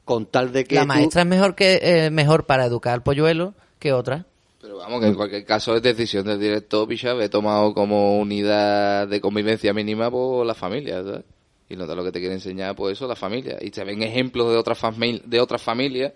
[0.05, 3.01] Con tal de que La tú- maestra es mejor que eh, mejor para educar al
[3.03, 4.25] polluelo que otra.
[4.61, 9.07] Pero vamos, que en cualquier caso es decisión del director Pichab, he tomado como unidad
[9.07, 11.23] de convivencia mínima por la familia, ¿sabes?
[11.69, 13.57] Y nota lo que te quiere enseñar, pues eso, la familia.
[13.61, 14.79] Y se ven ejemplos de otras
[15.25, 16.13] de otras familias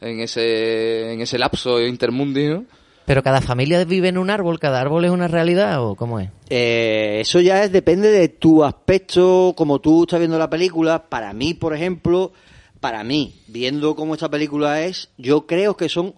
[0.00, 2.64] en ese, en ese lapso intermundio.
[3.06, 6.30] Pero cada familia vive en un árbol, cada árbol es una realidad o cómo es.
[6.48, 11.08] Eh, eso ya es, depende de tu aspecto, como tú estás viendo la película.
[11.08, 12.32] Para mí, por ejemplo,
[12.78, 16.14] para mí, viendo cómo esta película es, yo creo que son,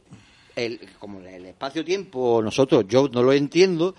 [0.55, 3.95] el, como el espacio-tiempo, nosotros, yo no lo entiendo,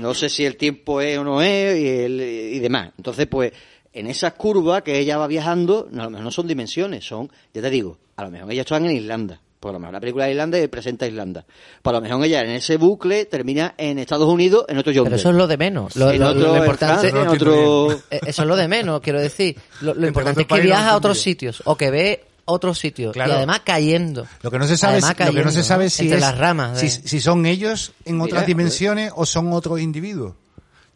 [0.00, 2.92] no sé si el tiempo es o no es y, el- y demás.
[2.96, 3.52] Entonces, pues,
[3.98, 7.30] en esas curvas que ella va viajando, no, a lo mejor no son dimensiones, son,
[7.54, 9.40] ya te digo, a lo mejor ellas están en Irlanda.
[9.58, 11.44] Por lo mejor la película de Irlanda presenta Irlanda.
[11.82, 15.12] Por lo mejor ella en ese bucle termina en Estados Unidos, en otro Yonder.
[15.12, 15.96] Pero eso es lo de menos.
[15.96, 17.90] Lo, En lo- otro, lo en importante en otro...
[18.10, 19.56] Eh, Eso es lo de menos, quiero decir.
[19.80, 23.32] Lo, lo importante es que viaja a otros sitios o que ve otros sitios Claro.
[23.32, 24.26] y además cayendo.
[24.42, 25.86] Lo que no se sabe, es, Además lo que no se cayendo, sabe ¿no?
[25.88, 26.78] es si, entre es- las ramas.
[26.78, 30.34] si, de- si son ellos en otras Mira, dimensiones o son otros individuos.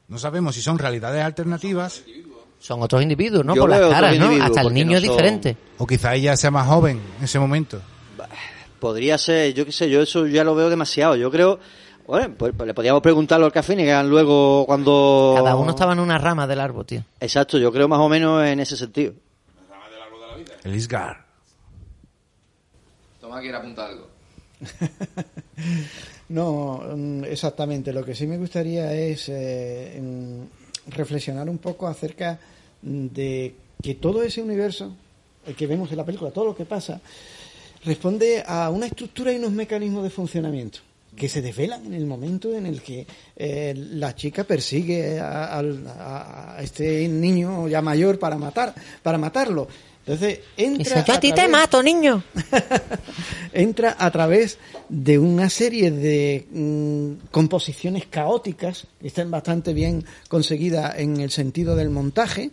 [0.07, 2.30] No sabemos si son realidades alternativas Son
[2.69, 3.55] otros individuos, ¿no?
[3.55, 4.31] Yo Por las caras, ¿no?
[4.45, 5.57] Hasta el niño no es son- diferente.
[5.79, 7.81] o quizá ella sea más joven en ese momento.
[8.79, 11.17] Podría ser, yo qué sé, yo eso ya lo veo demasiado.
[11.17, 11.59] Yo creo,
[12.07, 15.35] bueno, pues, pues le podríamos preguntarlo al café y luego cuando...
[15.37, 17.05] Cada uno estaba en una rama del árbol, tío.
[17.21, 19.13] Exacto, yo creo más o menos en ese sentido.
[20.65, 21.25] El Isgar.
[23.21, 24.09] Toma, quiere apuntar algo.
[26.31, 27.93] No, mm, exactamente.
[27.93, 30.01] Lo que sí me gustaría es eh,
[30.89, 32.39] reflexionar un poco acerca
[32.83, 34.93] mm, de que todo ese universo,
[35.47, 37.01] el que vemos en la película, todo lo que pasa,
[37.85, 40.81] responde a una estructura y unos mecanismos de funcionamiento
[41.17, 43.07] que se desvelan en el momento en el que
[43.37, 48.73] eh, la chica persigue a, a este niño ya mayor para matar
[49.03, 49.67] para matarlo
[50.07, 52.23] entonces entra Dice, yo a ti te través- mato, niño.
[53.53, 60.99] entra a través de una serie de mm, composiciones caóticas que están bastante bien conseguidas
[60.99, 62.51] en el sentido del montaje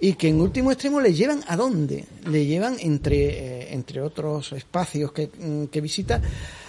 [0.00, 3.16] y que en último extremo le llevan a dónde le llevan entre
[3.62, 6.20] eh, entre otros espacios que, mm, que visita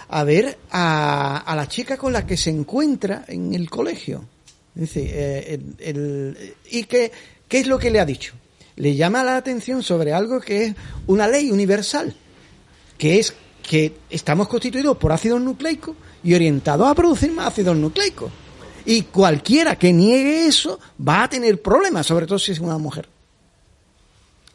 [0.08, 4.24] a ver a, a la chica con la que se encuentra en el colegio.
[4.74, 7.10] Decir, eh, el- el- y que
[7.48, 8.34] qué es lo que le ha dicho
[8.76, 10.74] le llama la atención sobre algo que es
[11.06, 12.14] una ley universal
[13.00, 18.30] que es que estamos constituidos por ácidos nucleicos y orientados a producir más ácidos nucleicos.
[18.84, 23.08] Y cualquiera que niegue eso va a tener problemas, sobre todo si es una mujer.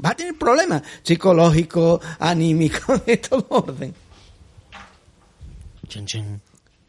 [0.04, 3.96] Va a tener problemas psicológicos, anímicos, de todo orden.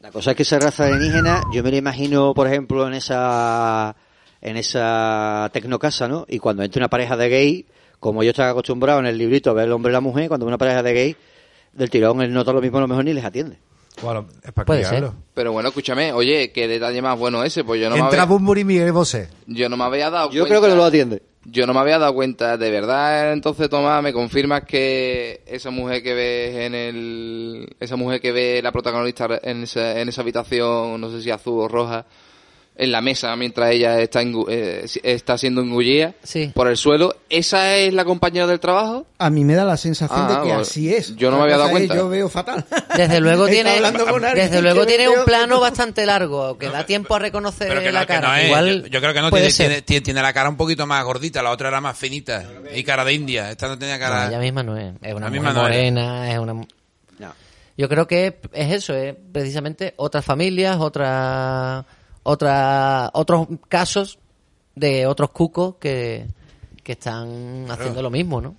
[0.01, 3.97] La cosa es que esa raza alienígena, yo me la imagino, por ejemplo, en esa
[4.47, 6.25] en esa tecnocasa, ¿no?
[6.29, 7.67] Y cuando entra una pareja de gay,
[7.99, 10.47] como yo estaba acostumbrado en el librito a ver el hombre y la mujer, cuando
[10.47, 11.17] una pareja de gay,
[11.73, 13.59] del tirón él nota lo mismo, a lo mejor ni les atiende.
[14.03, 14.85] Bueno, es para Puede.
[15.35, 18.35] Pero bueno, escúchame, oye, qué detalle más bueno ese, pues yo no, me Entra había,
[18.37, 19.31] Bumburi y Miguel Bosé.
[19.47, 20.49] yo no me había dado Yo cuenta.
[20.49, 21.23] creo que no lo atiende.
[21.45, 26.03] Yo no me había dado cuenta, de verdad, entonces Tomás, me confirmas que esa mujer
[26.03, 31.01] que ves en el, esa mujer que ve la protagonista en esa, en esa habitación,
[31.01, 32.05] no sé si azul o roja,
[32.79, 36.51] en la mesa mientras ella está, eh, está siendo engullida Sí.
[36.55, 39.07] por el suelo, ¿esa es la compañera del trabajo?
[39.19, 41.17] A mí me da la sensación Ah, de que bueno, así es.
[41.17, 41.95] yo no me había dado cuenta.
[41.95, 42.67] Yo veo fatal.
[42.97, 46.85] Desde luego tiene, hablando con alguien desde luego tiene un plano bastante largo que da
[46.85, 48.29] tiempo a reconocer Pero que la no, que cara.
[48.29, 48.47] no es.
[48.47, 51.03] Igual yo, yo creo que no tiene, tiene, tiene- tiene la cara un poquito más
[51.05, 53.51] gordita, la otra era más finita y cara de india.
[53.51, 54.29] Esta no tenía No, cara.
[54.29, 54.93] ella misma no es.
[55.01, 56.55] Es una misma morena, es una...
[57.79, 61.85] Yo creo que es eso, es precisamente otras familias, otras,
[62.27, 64.19] otras, otros casos
[64.75, 66.27] de otros cucos que,
[66.83, 68.55] que están haciendo lo mismo, ¿no?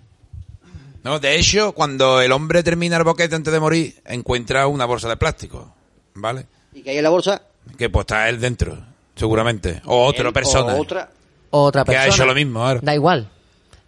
[1.04, 5.08] No, de hecho, cuando el hombre termina el boquete antes de morir, encuentra una bolsa
[5.08, 5.74] de plástico,
[6.16, 6.46] ¿vale?
[6.74, 7.44] ¿Y que hay en la bolsa?
[7.78, 8.78] Que pues está él dentro,
[9.16, 9.82] seguramente.
[9.86, 10.74] O otra Él persona.
[10.76, 11.10] O otra.
[11.52, 12.16] o otra Que ha persona.
[12.16, 12.80] hecho lo mismo ahora.
[12.84, 13.30] Da igual.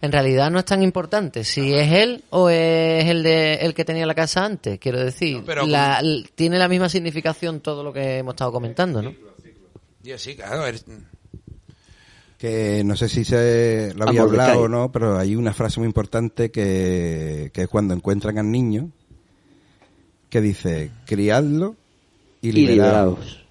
[0.02, 3.84] En realidad no es tan importante si es él o es el de el que
[3.84, 4.78] tenía la casa antes.
[4.78, 6.00] Quiero decir, pero la-
[6.34, 9.12] tiene la misma significación todo lo que hemos estado comentando, ¿no?
[10.10, 10.66] Yo sí, claro.
[10.66, 10.82] er-
[12.38, 14.62] Que no sé si se lo había hablado calle.
[14.64, 18.90] o no, pero hay una frase muy importante que, que es cuando encuentran al niño,
[20.30, 21.76] que dice, criadlo
[22.40, 23.44] y liberaos.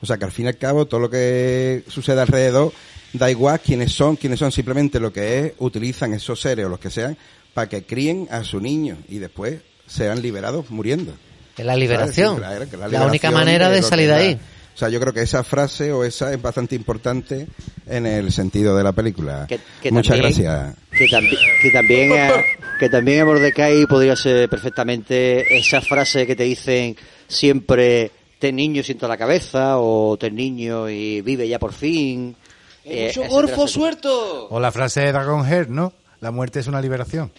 [0.00, 2.72] O sea que al fin y al cabo todo lo que sucede alrededor
[3.14, 6.78] da igual quiénes son, quiénes son, simplemente lo que es, utilizan esos seres o los
[6.78, 7.16] que sean
[7.54, 11.12] para que críen a su niño y después sean liberados muriendo.
[11.56, 12.34] Es la liberación.
[12.34, 14.38] Sí, claro, que La liberación única manera de salir de ahí.
[14.78, 17.48] O sea, yo creo que esa frase o esa es bastante importante
[17.84, 19.44] en el sentido de la película.
[19.48, 20.76] Que- que Muchas también- gracias.
[20.96, 22.44] Que, tambi- que también eh,
[22.78, 26.94] que también en Mordecai podría ser perfectamente esa frase que te dicen
[27.26, 32.36] siempre ten niño y sienta la cabeza o ten niño y vive ya por fin.
[32.84, 33.66] Eh, gorfo etcétera.
[33.66, 34.46] suelto!
[34.48, 35.92] O la frase de Dragonheart, ¿no?
[36.20, 37.32] La muerte es una liberación.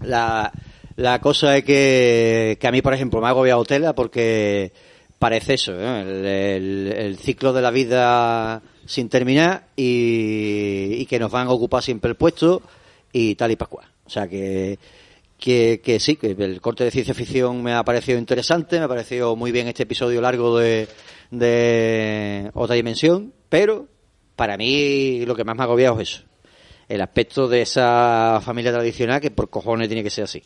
[0.00, 0.52] La,
[0.96, 4.72] la cosa es que, que a mí, por ejemplo, me ha agobiado tela porque
[5.18, 11.30] parece eso, el, el- el ciclo de la vida sin terminar y, y que nos
[11.30, 12.62] van a ocupar siempre el puesto
[13.12, 13.86] y tal y pascual.
[14.06, 14.78] O sea que,
[15.38, 18.88] que, que sí, que el corte de ciencia ficción me ha parecido interesante, me ha
[18.88, 20.88] parecido muy bien este episodio largo de,
[21.30, 23.86] de otra dimensión, pero
[24.36, 26.22] para mí lo que más me ha agobiado es eso
[26.88, 30.42] el aspecto de esa familia tradicional que por cojones tiene que ser así.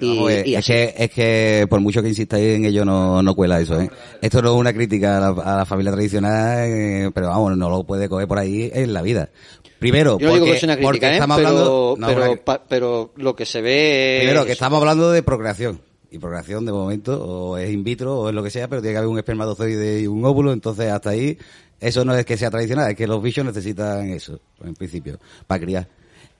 [0.00, 3.34] Pero vamos, eh, es, que, es que por mucho que insistáis en ello no, no
[3.34, 3.90] cuela eso, ¿eh?
[4.20, 7.68] Esto no es una crítica a la, a la familia tradicional, eh, pero vamos, no
[7.70, 9.30] lo puede coger por ahí en la vida.
[9.78, 11.14] Primero, Yo no digo porque, que sea una porque crítica, ¿eh?
[11.14, 11.94] estamos pero, hablando...
[11.98, 15.22] no, pero, una- pa- pero lo que se ve Primero, es- que estamos hablando de
[15.22, 15.80] procreación.
[16.10, 18.94] Y procreación, de momento, o es in vitro, o es lo que sea, pero tiene
[18.94, 21.36] que haber un espermatozoide y un óvulo, entonces hasta ahí,
[21.80, 25.18] eso no es que sea tradicional, es que los bichos necesitan eso, en principio,
[25.48, 25.88] para criar.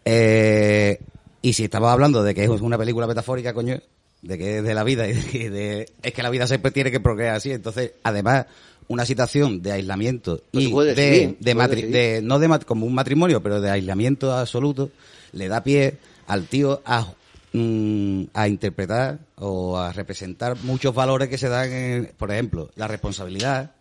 [0.04, 1.00] Eh,
[1.44, 3.78] y si estamos hablando de que es una película metafórica, coño,
[4.22, 6.70] de que es de la vida y de, que de- es que la vida siempre
[6.70, 8.46] tiene que procrear así, entonces, además,
[8.88, 13.42] una situación de aislamiento Pues y de, de matri- de- no de como un matrimonio,
[13.42, 14.90] pero de aislamiento absoluto,
[15.32, 17.12] le da pie al tío a,
[17.52, 22.88] mm, a interpretar o a representar muchos valores que se dan, en, por ejemplo, la
[22.88, 23.72] responsabilidad.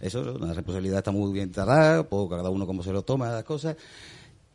[0.00, 3.44] Eso, la responsabilidad está muy bien tratada, pues cada uno como se lo toma, las
[3.44, 3.76] cosas.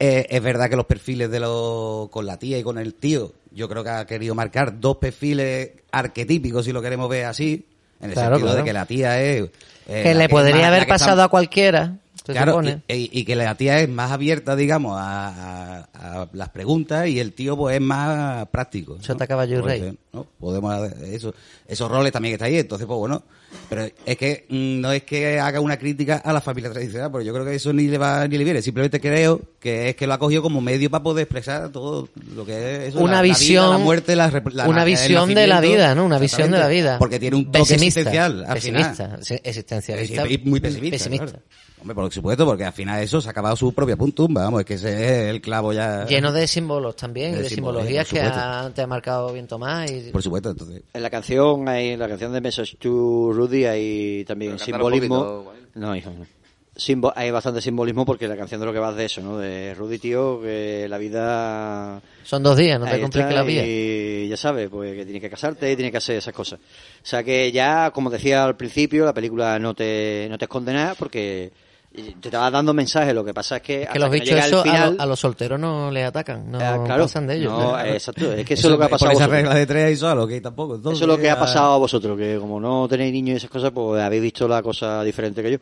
[0.04, 3.34] Eh, es verdad que los perfiles de los, con la tía y con el tío,
[3.52, 7.66] yo creo que ha querido marcar dos perfiles arquetípicos, si lo queremos ver así,
[8.02, 8.58] en el Claro, sentido claro.
[8.58, 9.44] de que la tía es...
[9.88, 12.82] eh, que le podría más- haber está- pasado a cualquiera, se Claro, supone.
[12.88, 17.34] y, que la tía es más abierta, digamos, a, a- a las preguntas y el
[17.34, 18.96] tío pues es más práctico.
[18.96, 19.02] ¿no?
[19.02, 19.90] Chota, caballo y Pues, rey.
[19.90, 20.26] eh, ¿no?
[20.40, 21.34] Podemos eso,
[21.68, 23.22] esos roles también que está ahí, entonces pues bueno,
[23.70, 27.26] pero es que mm, no es que haga una crítica a la familia tradicional, porque
[27.26, 30.08] yo creo que eso ni le va ni le viene, simplemente creo que es que
[30.08, 32.54] lo ha cogido como medio para poder expresar todo lo que
[32.88, 35.48] es eso, Una la- la vida, visión- la muerte, la, rep- la- una visión de
[35.48, 36.06] la vida, ¿no?
[36.06, 36.98] Una visión de la vida.
[37.00, 39.24] Porque tiene un toque Pesimista, existencial al pesimista, final.
[39.26, 40.98] sí, existencialista, Y muy pesimista.
[40.98, 41.26] pesimista.
[41.28, 41.42] claro.
[41.82, 44.66] Hombre, por supuesto, porque al final eso se ha acabado su propia puntumba, vamos, es
[44.68, 46.06] que ese es el clavo ya.
[46.06, 49.90] Lleno de símbolos también, De de, simbología, simbologías que ha- te ha marcado bien Tomás.
[49.90, 50.12] Y...
[50.12, 50.84] Por supuesto, entonces.
[50.94, 55.44] En la canción, hay, en la canción de Message to Rudy hay también Pero simbolismo.
[55.44, 56.26] poquito, no, hijo, no.
[56.74, 59.38] Simbo- hay bastante simbolismo porque la canción de lo que va es de eso, ¿no?
[59.38, 62.02] De Rudy, tío, que la vida...
[62.24, 63.64] Son dos días, no te compliques la vida.
[63.66, 66.60] Y ya sabes, pues que tienes que casarte y tienes que hacer esas cosas.
[66.60, 70.74] O sea que ya, como decía al principio, la película no te, no te esconde
[70.74, 71.52] nada porque
[71.94, 73.14] te estaba dando mensajes.
[73.14, 75.02] Lo que pasa es que, Que hasta los bichos llega al eso a, final, lo-
[75.02, 77.04] a los solteros no les atacan, no Ah, claro.
[77.04, 77.52] pasan de ellos.
[77.52, 77.90] No, Claro.
[77.94, 78.32] exacto.
[78.34, 79.12] Es que eso, es lo que ha pasado.
[79.12, 80.76] esa regla de tres solo, que tampoco.
[80.76, 83.38] entonces, Eso es lo que ha pasado a vosotros, que como no tenéis niños y
[83.38, 85.58] esas cosas, pues habéis visto la cosa diferente que yo.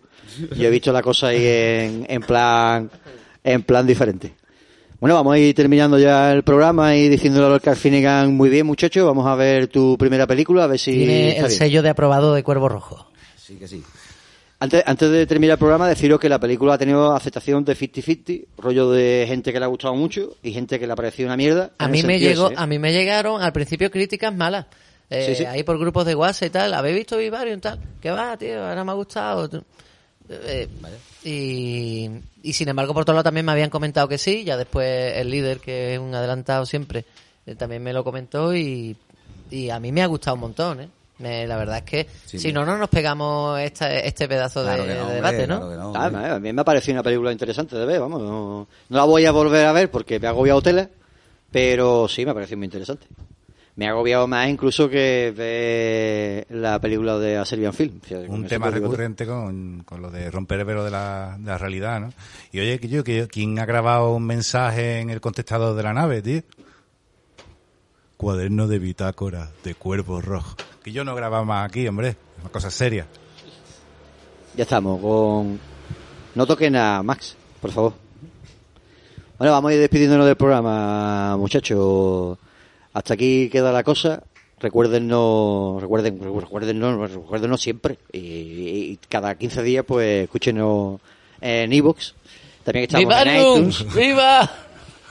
[0.56, 2.90] Yo he visto la cosa ahí en, en plan
[3.44, 4.36] en plan diferente.
[5.00, 8.66] Bueno, vamos a ir terminando ya el programa y diciéndole a Lorca Finnegan, muy bien
[8.68, 11.52] muchachos, vamos a ver tu primera película, a ver si Tiene el bien.
[11.52, 13.08] sello de aprobado de Cuervo Rojo.
[13.38, 13.82] Sí, que sí.
[14.62, 18.46] Antes, antes de terminar el programa, deciros que la película ha tenido aceptación de 50-50,
[18.58, 21.38] rollo de gente que le ha gustado mucho y gente que le ha parecido una
[21.38, 21.72] mierda.
[21.78, 22.58] A mí me llegó, ese, ¿eh?
[22.60, 24.66] a mí me llegaron al principio críticas malas.
[25.10, 25.46] Eh, Sí, sí.
[25.46, 26.74] Ahí por grupos de WhatsApp y tal.
[26.74, 27.80] ¿Habéis visto Vivarium y tal?
[28.02, 28.66] ¿Qué va, tío?
[28.66, 29.50] Ahora me ha gustado.
[30.30, 30.68] Eh,
[31.24, 32.10] y,
[32.44, 34.44] y sin embargo, por otro lado, también me habían comentado que sí.
[34.44, 37.06] Ya después el líder, que es un adelantado siempre,
[37.46, 38.96] eh, también me lo comentó y,
[39.50, 40.90] y a mí me ha gustado un montón, ¿eh?
[41.20, 44.68] Me- la verdad es que Sí, si no, no nos pegamos esta- este pedazo de,
[44.68, 45.58] Claro que no, de hombre, debate, ¿no?
[45.58, 45.78] claro que
[46.18, 48.22] no, a mí me ha parecido una película interesante de ver, vamos.
[48.22, 50.90] No, no la voy a volver a ver porque me ha agobiado tela,
[51.52, 53.06] pero sí me ha parecido muy interesante.
[53.76, 58.00] me ha agobiado más incluso que ver la película de A Serbian Film.
[58.28, 62.00] Un tema recurrente con, con lo de romper el velo de la, de la realidad,
[62.02, 62.12] ¿no?
[62.52, 65.84] Y oye, que yo, que yo- ¿quién ha grabado un mensaje en el contestador de
[65.84, 66.42] la nave, tío?
[68.20, 70.58] Cuaderno de bitácora de cuervo rojo.
[70.84, 72.10] Que yo no grababa más aquí, hombre.
[72.10, 73.08] Es una cosa seria.
[74.58, 75.58] Ya estamos con...
[76.36, 77.94] No toquen a Max, por favor.
[79.38, 82.38] Bueno, vamos a ir despidiéndonos del programa, muchachos.
[82.92, 84.22] Hasta aquí queda la cosa.
[84.60, 88.00] Recuérdennos, recuerden, recuérdennos, recuérdennos siempre.
[88.12, 91.00] Y, y cada 15 días, pues, escúchenos
[91.40, 92.16] en Evox.
[92.66, 93.96] También estamos ¡Viva en iTunes.
[93.96, 94.52] ¡Viva!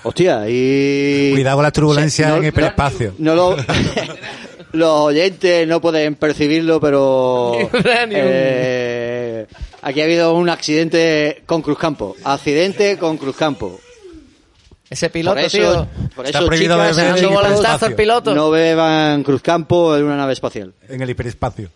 [0.03, 1.33] Hostia, y...
[1.33, 3.15] Cuidado con las turbulencias Sí, no- en hiperespacio.
[3.19, 3.57] No lo...
[4.73, 7.53] Los oyentes no pueden percibirlo, pero...
[8.11, 9.47] Eh,
[9.83, 12.15] aquí ha habido un accidente con Cruzcampo.
[12.25, 13.81] Accidente con Cruzcampo.
[14.91, 15.89] Ese piloto, por eso, tío.
[16.15, 18.35] Por Está eso, prohibido chicas, beber el piloto.
[18.35, 20.73] no beban Cruzcampo en una nave espacial.
[20.89, 21.71] En el hiperespacio.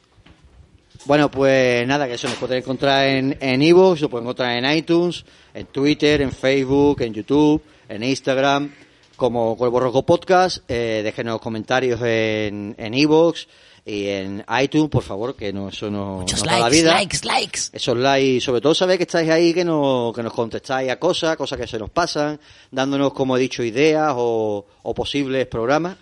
[1.05, 4.71] Bueno, pues nada, que eso nos pueden encontrar en en iVoox, lo pueden encontrar en
[4.77, 7.61] iTunes, en Twitter, en Facebook, en YouTube,
[7.93, 8.73] en Instagram,
[9.17, 10.59] como Cuervo Rojo Podcast.
[10.69, 13.47] Eh, déjenos comentarios en en iVoox
[13.85, 16.95] y en iTunes, por favor, que no, eso no, Muchos nos da la likes, vida.
[16.95, 17.61] likes, likes.
[17.73, 21.37] Esos likes, sobre todo sabéis que estáis ahí, que nos, que nos contestáis a cosas,
[21.37, 22.39] cosas que se nos pasan,
[22.71, 25.97] dándonos, como he dicho, ideas o, o posibles programas.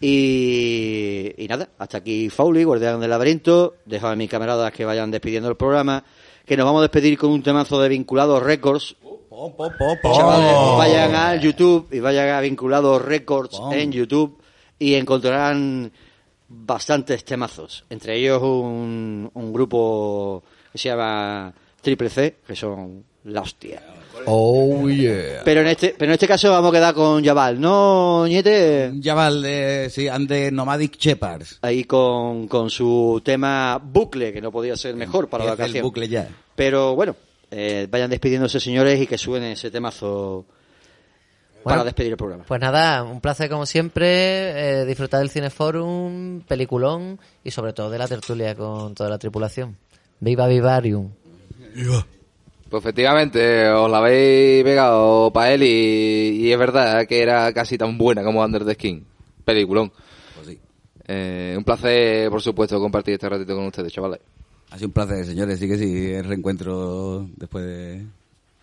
[0.00, 3.74] Y, y nada, hasta aquí Fauli, Guardián del Laberinto.
[3.84, 6.02] Dejo a mis camaradas que vayan despidiendo el programa.
[6.46, 8.42] Que nos vamos a despedir con un temazo de Vinculados
[10.02, 14.42] Chavales, vayan a YouTube y vayan a Vinculados Records en YouTube
[14.78, 15.92] y encontrarán
[16.48, 17.84] bastantes temazos.
[17.88, 23.80] Entre ellos un, un grupo que se llama Triple C, que son la hostia.
[24.26, 25.42] Oh, yeah.
[25.44, 28.92] Pero en este, pero en este caso vamos a quedar con Jabal, ¿no, Ñete?
[29.00, 31.60] Jabal de, sí, and the Nomadic Shepherds.
[31.62, 35.84] Ahí con, con su tema bucle, que no podía ser mejor para la ocasión.
[35.84, 36.28] bucle ya.
[36.56, 37.14] Pero bueno,
[37.50, 40.44] eh, vayan despidiéndose, señores, y que suene ese temazo
[41.62, 42.44] para Bueno, despedir el programa.
[42.46, 47.98] Pues nada, un placer como siempre, eh, disfrutar del Cineforum, peliculón y sobre todo de
[47.98, 49.76] la tertulia con toda la tripulación.
[50.20, 51.10] Viva Vivarium.
[52.70, 57.78] Pues efectivamente, os la habéis pegado para él y, y es verdad que era casi
[57.78, 59.06] tan buena como Under the Skin.
[59.44, 59.90] Peliculón.
[61.10, 64.20] Eh, un placer, por supuesto, compartir este ratito con ustedes, chavales.
[64.70, 65.58] Ha sido un placer, señores.
[65.58, 68.04] Sí que sí, el reencuentro después de,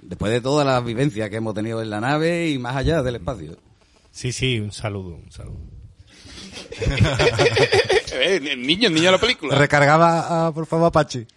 [0.01, 3.16] después de todas las vivencias que hemos tenido en la nave y más allá del
[3.16, 3.58] espacio.
[4.12, 5.58] Sí, sí, un saludo, un saludo.
[8.18, 9.58] Eh, el niño, el niño de la película.
[9.58, 11.28] Recargaba, a, por favor, Apache.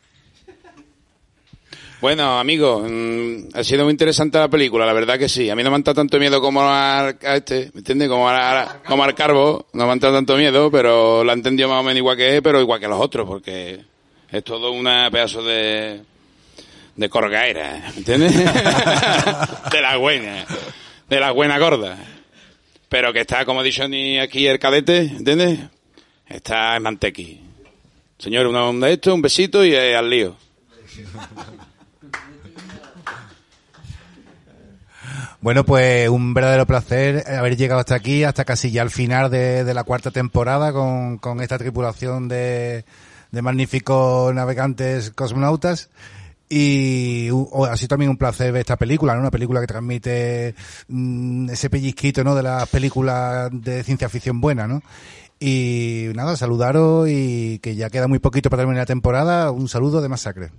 [2.01, 5.51] Bueno, amigos, mm, ha sido muy interesante la película, la verdad que sí.
[5.51, 8.09] A mí no me han dado tanto miedo como a, a este, ¿me entiendes?
[8.09, 11.69] Como, a, como al Carbo, no me han dado tanto miedo, pero la he entendido
[11.69, 13.85] más o menos igual que es, pero igual que los otros, porque
[14.31, 16.03] es todo una pedazo de,
[16.97, 18.37] de corgaera, ¿me entiendes?
[19.73, 20.45] de la buena,
[21.09, 21.97] de la buena gorda.
[22.89, 25.61] Pero que está, como ha dicho ni aquí el cadete, ¿entiendes?
[26.27, 27.41] Está en mantequi.
[28.19, 30.37] Señor, una onda de esto, un besito y eh, al lío.
[35.41, 39.63] Bueno, pues un verdadero placer haber llegado hasta aquí, hasta casi ya al final de,
[39.63, 42.85] de la cuarta temporada con, con esta tripulación de,
[43.31, 45.91] de magníficos navegantes cosmonautas.
[46.51, 49.21] Y ha sido también un placer ver esta película, ¿no?
[49.21, 50.55] Una película que transmite
[50.89, 52.35] mm, ese pellizquito, ¿no?
[52.35, 54.83] De las películas de ciencia ficción buena, ¿no?
[55.41, 59.51] Y nada, saludaros y que ya queda muy poquito para terminar la temporada.
[59.51, 60.51] Un saludo de Masacre.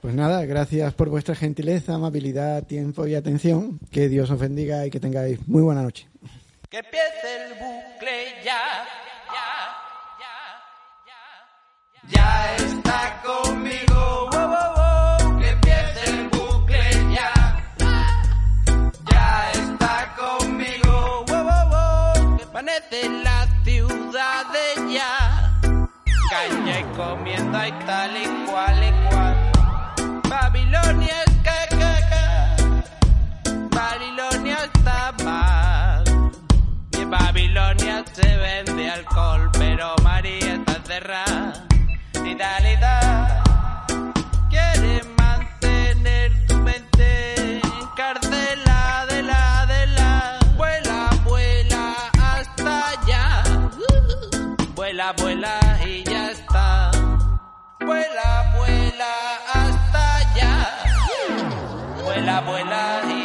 [0.00, 3.80] Pues nada, gracias por vuestra gentileza, amabilidad, tiempo y atención.
[3.90, 6.06] Que Dios os bendiga y que tengáis muy buena noche.
[6.70, 8.86] Que empiece el bucle ya.
[12.10, 14.28] Ya está conmigo.
[14.32, 15.38] wow, wow, wow.
[15.38, 17.32] Que empiece el bucle ya.
[19.10, 21.24] Ya está conmigo.
[21.26, 25.60] Que amanece la ciudad de ya.
[26.30, 29.52] Caña y comiendo y tal y cual y cual.
[30.28, 32.24] Babilonia es que, que, que.
[33.74, 36.04] Babilonia está mal.
[36.92, 41.67] Y en Babilonia se vende alcohol, pero María está cerrada.
[42.38, 43.42] Y tal y tal.
[44.48, 50.38] Quiere mantener tu mente encarcelada de la de la.
[50.56, 53.42] Vuela, vuela hasta allá.
[54.76, 56.92] Vuela, vuela y ya está.
[57.80, 59.14] Vuela, vuela
[59.52, 60.54] hasta allá.
[62.04, 63.17] Vuela, vuela y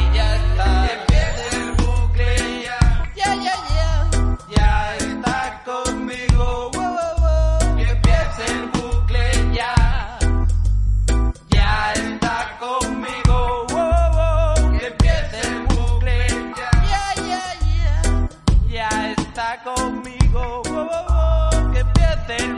[19.34, 22.53] está conmigo, oh, oh, oh, que empiece